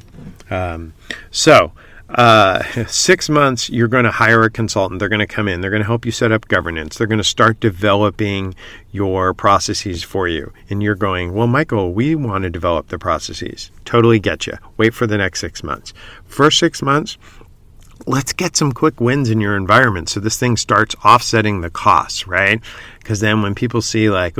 Um, 0.50 0.92
so, 1.30 1.72
uh, 2.12 2.62
six 2.86 3.28
months, 3.28 3.70
you're 3.70 3.88
going 3.88 4.04
to 4.04 4.10
hire 4.10 4.42
a 4.42 4.50
consultant. 4.50 4.98
They're 4.98 5.08
going 5.08 5.20
to 5.20 5.26
come 5.26 5.48
in. 5.48 5.60
They're 5.60 5.70
going 5.70 5.82
to 5.82 5.86
help 5.86 6.04
you 6.04 6.12
set 6.12 6.30
up 6.32 6.48
governance. 6.48 6.98
They're 6.98 7.06
going 7.06 7.18
to 7.18 7.24
start 7.24 7.60
developing 7.60 8.54
your 8.90 9.32
processes 9.32 10.02
for 10.02 10.28
you. 10.28 10.52
And 10.68 10.82
you're 10.82 10.94
going, 10.94 11.32
well, 11.32 11.46
Michael, 11.46 11.92
we 11.92 12.14
want 12.14 12.44
to 12.44 12.50
develop 12.50 12.88
the 12.88 12.98
processes. 12.98 13.70
Totally 13.84 14.20
get 14.20 14.46
you. 14.46 14.54
Wait 14.76 14.94
for 14.94 15.06
the 15.06 15.16
next 15.16 15.40
six 15.40 15.62
months. 15.62 15.94
First 16.26 16.58
six 16.58 16.82
months, 16.82 17.16
let's 18.06 18.32
get 18.32 18.56
some 18.56 18.72
quick 18.72 19.00
wins 19.00 19.30
in 19.30 19.40
your 19.40 19.56
environment 19.56 20.08
so 20.08 20.20
this 20.20 20.38
thing 20.38 20.56
starts 20.56 20.94
offsetting 21.04 21.60
the 21.60 21.70
costs, 21.70 22.26
right? 22.26 22.60
Because 22.98 23.20
then 23.20 23.42
when 23.42 23.54
people 23.54 23.80
see 23.80 24.10
like, 24.10 24.36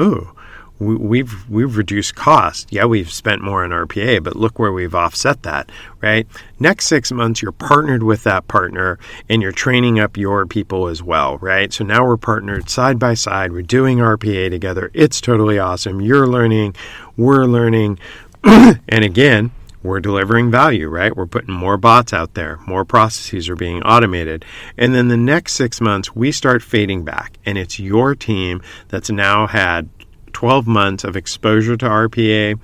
we've 0.83 1.49
we've 1.49 1.77
reduced 1.77 2.15
cost. 2.15 2.73
Yeah, 2.73 2.85
we've 2.85 3.11
spent 3.11 3.43
more 3.43 3.65
on 3.65 3.71
RPA, 3.71 4.23
but 4.23 4.37
look 4.37 4.59
where 4.59 4.73
we've 4.73 4.95
offset 4.95 5.43
that, 5.43 5.71
right? 6.01 6.27
Next 6.59 6.87
six 6.87 7.13
months, 7.13 7.43
you're 7.43 7.53
partnered 7.53 8.03
with 8.03 8.25
that 8.25 8.49
partner 8.49 8.99
and 9.29 9.43
you're 9.43 9.53
training 9.53 9.99
up 9.99 10.17
your 10.17 10.47
people 10.47 10.89
as 10.89 11.03
well, 11.03 11.39
right? 11.39 11.73
So 11.73 11.85
now 11.85 12.05
we're 12.05 12.17
partnered 12.17 12.69
side 12.69 12.99
by 12.99 13.15
side. 13.15 13.53
We're 13.53 13.63
doing 13.63 13.99
RPA 13.99 14.51
together. 14.51 14.91
It's 14.95 15.21
totally 15.21 15.59
awesome. 15.59 16.01
You're 16.01 16.27
learning, 16.27 16.77
we're 17.17 17.45
learning, 17.45 17.99
and 18.45 18.81
again, 18.89 19.53
we're 19.83 20.01
delivering 20.01 20.51
value, 20.51 20.89
right? 20.89 21.17
We're 21.17 21.27
putting 21.27 21.55
more 21.55 21.77
bots 21.77 22.13
out 22.13 22.35
there, 22.35 22.59
more 22.67 22.85
processes 22.85 23.49
are 23.49 23.57
being 23.57 23.83
automated. 23.83 24.45
And 24.79 24.95
then 24.95 25.09
the 25.09 25.17
next 25.17 25.55
six 25.55 25.81
months, 25.81 26.15
we 26.15 26.31
start 26.31 26.63
fading 26.63 27.05
back, 27.05 27.37
and 27.45 27.59
it's 27.59 27.81
your 27.81 28.15
team 28.15 28.63
that's 28.89 29.11
now 29.11 29.49
had 29.49 29.89
12 30.33 30.67
months 30.67 31.05
of 31.05 31.17
exposure 31.17 31.77
to 31.77 31.87
RPA, 31.87 32.59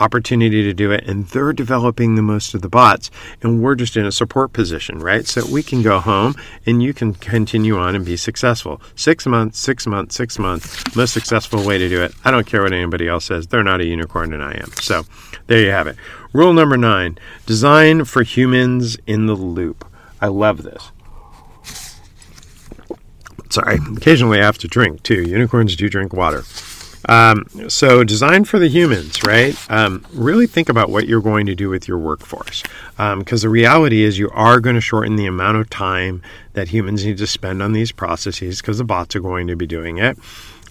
opportunity 0.00 0.62
to 0.62 0.74
do 0.74 0.90
it, 0.90 1.04
and 1.06 1.26
they're 1.28 1.52
developing 1.52 2.14
the 2.14 2.22
most 2.22 2.54
of 2.54 2.62
the 2.62 2.68
bots, 2.68 3.10
and 3.42 3.62
we're 3.62 3.74
just 3.74 3.96
in 3.96 4.04
a 4.04 4.12
support 4.12 4.52
position, 4.52 4.98
right? 4.98 5.26
So 5.26 5.46
we 5.46 5.62
can 5.62 5.82
go 5.82 6.00
home 6.00 6.34
and 6.66 6.82
you 6.82 6.92
can 6.92 7.14
continue 7.14 7.76
on 7.78 7.94
and 7.94 8.04
be 8.04 8.16
successful. 8.16 8.80
Six 8.96 9.26
months, 9.26 9.58
six 9.58 9.86
months, 9.86 10.16
six 10.16 10.38
months, 10.38 10.96
most 10.96 11.12
successful 11.12 11.64
way 11.64 11.78
to 11.78 11.88
do 11.88 12.02
it. 12.02 12.12
I 12.24 12.30
don't 12.30 12.46
care 12.46 12.62
what 12.62 12.72
anybody 12.72 13.08
else 13.08 13.26
says, 13.26 13.46
they're 13.46 13.62
not 13.62 13.80
a 13.80 13.86
unicorn, 13.86 14.32
and 14.32 14.42
I 14.42 14.52
am. 14.52 14.72
So 14.80 15.04
there 15.46 15.60
you 15.60 15.70
have 15.70 15.86
it. 15.86 15.96
Rule 16.32 16.52
number 16.52 16.76
nine 16.76 17.18
design 17.46 18.04
for 18.04 18.22
humans 18.22 18.96
in 19.06 19.26
the 19.26 19.34
loop. 19.34 19.86
I 20.20 20.26
love 20.28 20.62
this. 20.62 20.90
Sorry, 23.50 23.78
occasionally 23.96 24.40
I 24.40 24.44
have 24.44 24.58
to 24.58 24.68
drink 24.68 25.04
too. 25.04 25.22
Unicorns 25.22 25.76
do 25.76 25.88
drink 25.88 26.12
water. 26.12 26.42
Um, 27.08 27.46
so, 27.68 28.04
design 28.04 28.44
for 28.44 28.58
the 28.58 28.68
humans, 28.68 29.22
right? 29.24 29.56
Um, 29.70 30.04
really 30.12 30.46
think 30.46 30.68
about 30.68 30.90
what 30.90 31.06
you're 31.06 31.20
going 31.20 31.46
to 31.46 31.54
do 31.54 31.68
with 31.68 31.86
your 31.86 31.98
workforce. 31.98 32.62
Because 32.96 33.44
um, 33.44 33.48
the 33.48 33.48
reality 33.48 34.02
is, 34.02 34.18
you 34.18 34.30
are 34.30 34.60
going 34.60 34.74
to 34.74 34.80
shorten 34.80 35.16
the 35.16 35.26
amount 35.26 35.58
of 35.58 35.68
time 35.70 36.22
that 36.54 36.68
humans 36.68 37.04
need 37.04 37.18
to 37.18 37.26
spend 37.26 37.62
on 37.62 37.72
these 37.72 37.92
processes 37.92 38.60
because 38.60 38.78
the 38.78 38.84
bots 38.84 39.14
are 39.16 39.20
going 39.20 39.46
to 39.48 39.56
be 39.56 39.66
doing 39.66 39.98
it. 39.98 40.18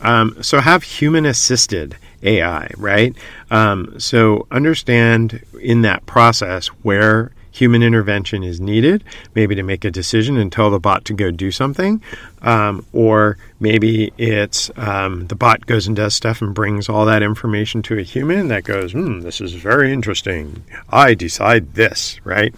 Um, 0.02 0.42
so, 0.42 0.60
have 0.60 0.84
human 0.84 1.26
assisted 1.26 1.98
AI, 2.24 2.72
right? 2.78 3.16
Um, 3.52 4.00
so, 4.00 4.48
understand 4.52 5.44
in 5.62 5.82
that 5.84 6.06
process 6.06 6.68
where 6.68 7.32
human 7.54 7.84
intervention 7.84 8.44
is 8.44 8.60
needed, 8.60 9.04
maybe 9.36 9.56
to 9.56 9.64
make 9.64 9.86
a 9.86 9.92
decision 9.92 10.38
and 10.38 10.52
tell 10.52 10.72
the 10.72 10.80
bot 10.80 11.06
to 11.06 11.14
go 11.14 11.32
do 11.32 11.52
something, 11.52 12.02
um, 12.42 12.86
or 12.92 13.38
maybe 13.60 14.12
it's 14.18 14.72
um, 14.76 15.28
the 15.28 15.36
bot 15.36 15.66
goes 15.66 15.88
and 15.88 15.96
does 15.96 16.16
stuff 16.16 16.42
and 16.42 16.54
brings 16.54 16.90
all 16.90 17.06
that 17.06 17.24
information 17.24 17.82
to 17.84 17.98
a 17.98 18.02
human 18.02 18.48
that 18.48 18.64
goes, 18.64 18.92
hmm, 18.92 19.22
this 19.22 19.40
is 19.40 19.54
very 19.54 19.94
interesting. 19.94 20.64
I 20.90 21.14
decide 21.14 21.76
this, 21.76 22.20
right? 22.26 22.54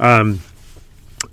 Um, 0.00 0.40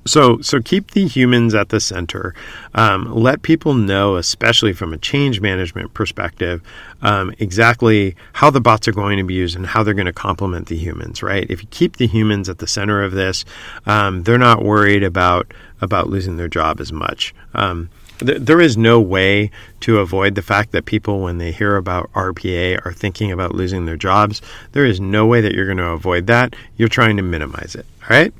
so, 0.05 0.41
so 0.41 0.61
keep 0.61 0.91
the 0.91 1.07
humans 1.07 1.53
at 1.53 1.69
the 1.69 1.79
center. 1.79 2.33
Um, 2.73 3.13
let 3.13 3.41
people 3.41 3.73
know, 3.73 4.15
especially 4.15 4.73
from 4.73 4.93
a 4.93 4.97
change 4.97 5.41
management 5.41 5.93
perspective, 5.93 6.61
um, 7.01 7.33
exactly 7.39 8.15
how 8.33 8.49
the 8.49 8.61
bots 8.61 8.87
are 8.87 8.93
going 8.93 9.17
to 9.17 9.23
be 9.23 9.33
used 9.33 9.55
and 9.55 9.65
how 9.65 9.83
they're 9.83 9.93
going 9.93 10.05
to 10.05 10.13
complement 10.13 10.67
the 10.67 10.77
humans. 10.77 11.23
Right? 11.23 11.45
If 11.49 11.61
you 11.61 11.67
keep 11.69 11.97
the 11.97 12.07
humans 12.07 12.49
at 12.49 12.59
the 12.59 12.67
center 12.67 13.03
of 13.03 13.11
this, 13.11 13.45
um, 13.85 14.23
they're 14.23 14.37
not 14.37 14.63
worried 14.63 15.03
about 15.03 15.53
about 15.81 16.09
losing 16.09 16.37
their 16.37 16.47
job 16.47 16.79
as 16.79 16.91
much. 16.91 17.33
Um, 17.53 17.89
there 18.21 18.61
is 18.61 18.77
no 18.77 18.99
way 18.99 19.51
to 19.81 19.99
avoid 19.99 20.35
the 20.35 20.41
fact 20.41 20.71
that 20.71 20.85
people, 20.85 21.21
when 21.21 21.37
they 21.37 21.51
hear 21.51 21.75
about 21.75 22.11
RPA, 22.13 22.85
are 22.85 22.93
thinking 22.93 23.31
about 23.31 23.55
losing 23.55 23.85
their 23.85 23.97
jobs. 23.97 24.41
There 24.71 24.85
is 24.85 24.99
no 24.99 25.25
way 25.25 25.41
that 25.41 25.53
you're 25.53 25.65
going 25.65 25.77
to 25.77 25.85
avoid 25.85 26.27
that. 26.27 26.55
You're 26.77 26.89
trying 26.89 27.17
to 27.17 27.23
minimize 27.23 27.75
it. 27.75 27.85
All 28.03 28.17
right. 28.17 28.33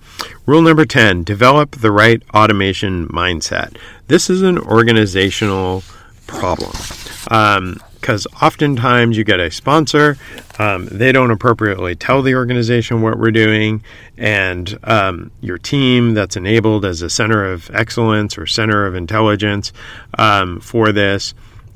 Rule 0.45 0.61
number 0.61 0.85
10 0.85 1.23
develop 1.23 1.77
the 1.77 1.91
right 1.91 2.21
automation 2.33 3.07
mindset. 3.07 3.75
This 4.07 4.29
is 4.29 4.41
an 4.41 4.57
organizational 4.57 5.83
problem. 6.27 6.71
Um, 7.29 7.79
because 8.01 8.27
oftentimes 8.41 9.17
you 9.17 9.23
get 9.23 9.39
a 9.39 9.51
sponsor, 9.51 10.17
um, 10.59 10.87
they 10.87 11.11
don't 11.11 11.31
appropriately 11.31 11.95
tell 11.95 12.21
the 12.21 12.35
organization 12.35 13.01
what 13.01 13.17
we're 13.17 13.31
doing, 13.31 13.83
and 14.17 14.77
um, 14.83 15.31
your 15.39 15.57
team 15.57 16.13
that's 16.13 16.35
enabled 16.35 16.83
as 16.83 17.01
a 17.01 17.09
center 17.09 17.45
of 17.45 17.69
excellence 17.73 18.37
or 18.37 18.45
center 18.45 18.85
of 18.85 18.95
intelligence 18.95 19.71
um, 20.17 20.59
for 20.59 20.91
this 20.91 21.33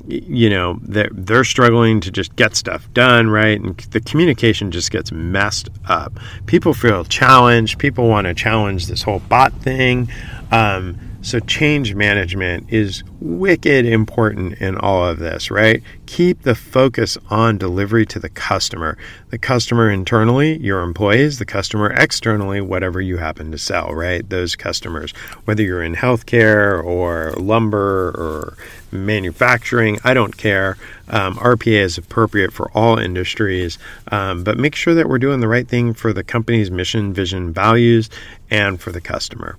you 0.08 0.48
know 0.48 0.78
they're, 0.82 1.10
they're 1.12 1.44
struggling 1.44 2.00
to 2.00 2.10
just 2.10 2.34
get 2.36 2.54
stuff 2.54 2.88
done 2.94 3.28
right? 3.28 3.60
And 3.60 3.76
the 3.90 4.00
communication 4.00 4.70
just 4.70 4.90
gets 4.90 5.10
messed 5.10 5.68
up. 5.86 6.18
People 6.46 6.74
feel 6.74 7.04
challenged. 7.04 7.78
People 7.78 8.08
want 8.08 8.26
to 8.26 8.34
challenge 8.34 8.86
this 8.86 9.02
whole 9.02 9.20
bot 9.20 9.52
thing. 9.54 10.08
Um, 10.52 10.98
so, 11.26 11.40
change 11.40 11.92
management 11.92 12.72
is 12.72 13.02
wicked 13.18 13.84
important 13.84 14.60
in 14.60 14.76
all 14.78 15.04
of 15.04 15.18
this, 15.18 15.50
right? 15.50 15.82
Keep 16.06 16.42
the 16.42 16.54
focus 16.54 17.18
on 17.30 17.58
delivery 17.58 18.06
to 18.06 18.20
the 18.20 18.28
customer. 18.28 18.96
The 19.30 19.38
customer 19.38 19.90
internally, 19.90 20.56
your 20.58 20.82
employees, 20.82 21.40
the 21.40 21.44
customer 21.44 21.90
externally, 21.90 22.60
whatever 22.60 23.00
you 23.00 23.16
happen 23.16 23.50
to 23.50 23.58
sell, 23.58 23.92
right? 23.92 24.28
Those 24.30 24.54
customers, 24.54 25.10
whether 25.46 25.64
you're 25.64 25.82
in 25.82 25.96
healthcare 25.96 26.80
or 26.80 27.32
lumber 27.32 28.10
or 28.10 28.56
manufacturing, 28.92 29.98
I 30.04 30.14
don't 30.14 30.36
care. 30.36 30.76
Um, 31.08 31.38
RPA 31.38 31.80
is 31.80 31.98
appropriate 31.98 32.52
for 32.52 32.70
all 32.70 33.00
industries, 33.00 33.78
um, 34.12 34.44
but 34.44 34.58
make 34.58 34.76
sure 34.76 34.94
that 34.94 35.08
we're 35.08 35.18
doing 35.18 35.40
the 35.40 35.48
right 35.48 35.66
thing 35.66 35.92
for 35.92 36.12
the 36.12 36.22
company's 36.22 36.70
mission, 36.70 37.12
vision, 37.12 37.52
values, 37.52 38.10
and 38.48 38.80
for 38.80 38.92
the 38.92 39.00
customer. 39.00 39.58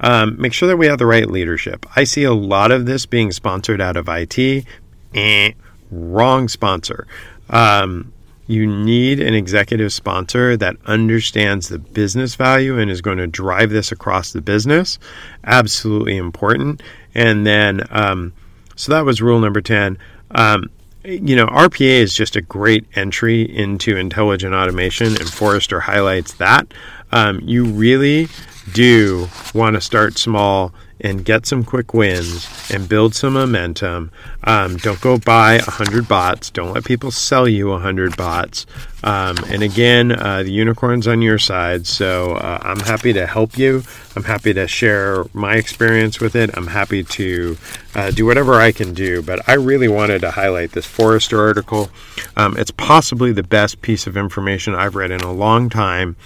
Um, 0.00 0.40
make 0.40 0.52
sure 0.52 0.68
that 0.68 0.76
we 0.76 0.86
have 0.86 0.98
the 0.98 1.06
right 1.06 1.30
leadership. 1.30 1.86
I 1.96 2.04
see 2.04 2.24
a 2.24 2.32
lot 2.32 2.70
of 2.70 2.86
this 2.86 3.06
being 3.06 3.32
sponsored 3.32 3.80
out 3.80 3.96
of 3.96 4.08
IT. 4.08 4.66
Eh, 5.14 5.52
wrong 5.90 6.48
sponsor. 6.48 7.06
Um, 7.50 8.12
you 8.46 8.66
need 8.66 9.20
an 9.20 9.32
executive 9.32 9.92
sponsor 9.92 10.56
that 10.56 10.76
understands 10.84 11.68
the 11.68 11.78
business 11.78 12.34
value 12.34 12.78
and 12.78 12.90
is 12.90 13.00
going 13.00 13.18
to 13.18 13.26
drive 13.26 13.70
this 13.70 13.90
across 13.90 14.32
the 14.32 14.42
business. 14.42 14.98
Absolutely 15.44 16.16
important. 16.16 16.82
And 17.14 17.46
then, 17.46 17.82
um, 17.90 18.34
so 18.76 18.92
that 18.92 19.04
was 19.04 19.22
rule 19.22 19.40
number 19.40 19.62
10. 19.62 19.96
Um, 20.32 20.68
you 21.04 21.36
know, 21.36 21.46
RPA 21.46 22.00
is 22.00 22.14
just 22.14 22.34
a 22.36 22.40
great 22.40 22.86
entry 22.94 23.42
into 23.42 23.96
intelligent 23.96 24.54
automation, 24.54 25.08
and 25.08 25.28
Forrester 25.28 25.80
highlights 25.80 26.34
that. 26.34 26.72
Um, 27.14 27.40
you 27.44 27.64
really 27.64 28.26
do 28.72 29.28
want 29.54 29.74
to 29.74 29.80
start 29.80 30.18
small 30.18 30.74
and 31.00 31.24
get 31.24 31.44
some 31.44 31.62
quick 31.62 31.92
wins 31.92 32.48
and 32.72 32.88
build 32.88 33.14
some 33.14 33.34
momentum. 33.34 34.10
Um, 34.44 34.78
don't 34.78 35.00
go 35.00 35.18
buy 35.18 35.56
100 35.58 36.08
bots. 36.08 36.50
Don't 36.50 36.72
let 36.72 36.84
people 36.84 37.10
sell 37.10 37.46
you 37.46 37.68
100 37.68 38.16
bots. 38.16 38.64
Um, 39.02 39.36
and 39.48 39.62
again, 39.62 40.12
uh, 40.12 40.42
the 40.42 40.50
unicorn's 40.50 41.06
on 41.06 41.20
your 41.20 41.38
side. 41.38 41.86
So 41.86 42.32
uh, 42.32 42.58
I'm 42.62 42.80
happy 42.80 43.12
to 43.12 43.26
help 43.26 43.58
you. 43.58 43.82
I'm 44.16 44.24
happy 44.24 44.54
to 44.54 44.66
share 44.66 45.24
my 45.34 45.54
experience 45.56 46.20
with 46.20 46.34
it. 46.34 46.56
I'm 46.56 46.68
happy 46.68 47.04
to 47.04 47.58
uh, 47.94 48.10
do 48.10 48.24
whatever 48.24 48.54
I 48.54 48.72
can 48.72 48.94
do. 48.94 49.20
But 49.20 49.46
I 49.48 49.54
really 49.54 49.88
wanted 49.88 50.20
to 50.20 50.30
highlight 50.30 50.72
this 50.72 50.86
Forrester 50.86 51.40
article. 51.40 51.90
Um, 52.36 52.56
it's 52.56 52.70
possibly 52.70 53.32
the 53.32 53.42
best 53.42 53.82
piece 53.82 54.06
of 54.06 54.16
information 54.16 54.74
I've 54.74 54.96
read 54.96 55.10
in 55.10 55.20
a 55.20 55.32
long 55.32 55.68
time 55.68 56.16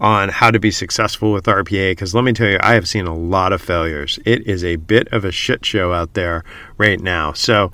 on 0.00 0.28
how 0.28 0.50
to 0.50 0.60
be 0.60 0.70
successful 0.70 1.32
with 1.32 1.44
RPA 1.44 1.92
because 1.92 2.14
let 2.14 2.24
me 2.24 2.32
tell 2.32 2.48
you, 2.48 2.58
I 2.60 2.74
have 2.74 2.88
seen 2.88 3.06
a 3.06 3.14
lot 3.14 3.52
of 3.52 3.60
failures. 3.60 4.18
It 4.24 4.46
is 4.46 4.64
a 4.64 4.76
bit 4.76 5.08
of 5.12 5.24
a 5.24 5.32
shit 5.32 5.64
show 5.64 5.92
out 5.92 6.14
there 6.14 6.44
right 6.76 7.00
now. 7.00 7.32
So 7.32 7.72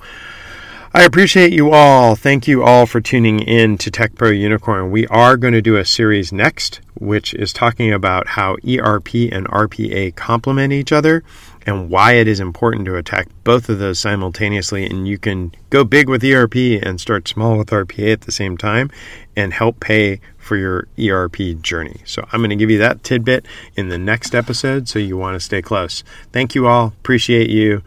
I 0.97 1.03
appreciate 1.03 1.51
you 1.51 1.71
all. 1.71 2.15
Thank 2.15 2.47
you 2.47 2.63
all 2.63 2.85
for 2.85 3.01
tuning 3.01 3.41
in 3.41 3.77
to 3.79 3.91
Tech 3.91 4.15
Pro 4.15 4.29
Unicorn. 4.29 4.91
We 4.91 5.05
are 5.07 5.35
going 5.35 5.53
to 5.53 5.61
do 5.61 5.75
a 5.75 5.83
series 5.83 6.31
next, 6.31 6.79
which 6.93 7.33
is 7.33 7.51
talking 7.51 7.91
about 7.91 8.27
how 8.27 8.55
ERP 8.65 9.13
and 9.29 9.45
RPA 9.49 10.15
complement 10.15 10.71
each 10.71 10.93
other 10.93 11.21
and 11.65 11.89
why 11.89 12.13
it 12.13 12.29
is 12.29 12.39
important 12.39 12.85
to 12.85 12.95
attack 12.95 13.27
both 13.43 13.67
of 13.67 13.79
those 13.79 13.99
simultaneously. 13.99 14.85
And 14.85 15.05
you 15.05 15.17
can 15.17 15.53
go 15.69 15.83
big 15.83 16.07
with 16.07 16.23
ERP 16.23 16.55
and 16.55 17.01
start 17.01 17.27
small 17.27 17.57
with 17.57 17.71
RPA 17.71 18.13
at 18.13 18.21
the 18.21 18.31
same 18.31 18.55
time 18.55 18.89
and 19.35 19.51
help 19.51 19.81
pay 19.81 20.21
for 20.45 20.57
your 20.57 20.87
ERP 20.99 21.59
journey. 21.61 22.01
So 22.05 22.23
I'm 22.31 22.39
going 22.39 22.51
to 22.51 22.55
give 22.55 22.69
you 22.69 22.77
that 22.77 23.03
tidbit 23.03 23.47
in 23.75 23.89
the 23.89 23.97
next 23.97 24.35
episode. 24.35 24.87
So 24.87 24.99
you 24.99 25.17
want 25.17 25.33
to 25.33 25.39
stay 25.39 25.61
close. 25.61 26.03
Thank 26.31 26.53
you 26.53 26.67
all. 26.67 26.87
Appreciate 26.87 27.49
you. 27.49 27.81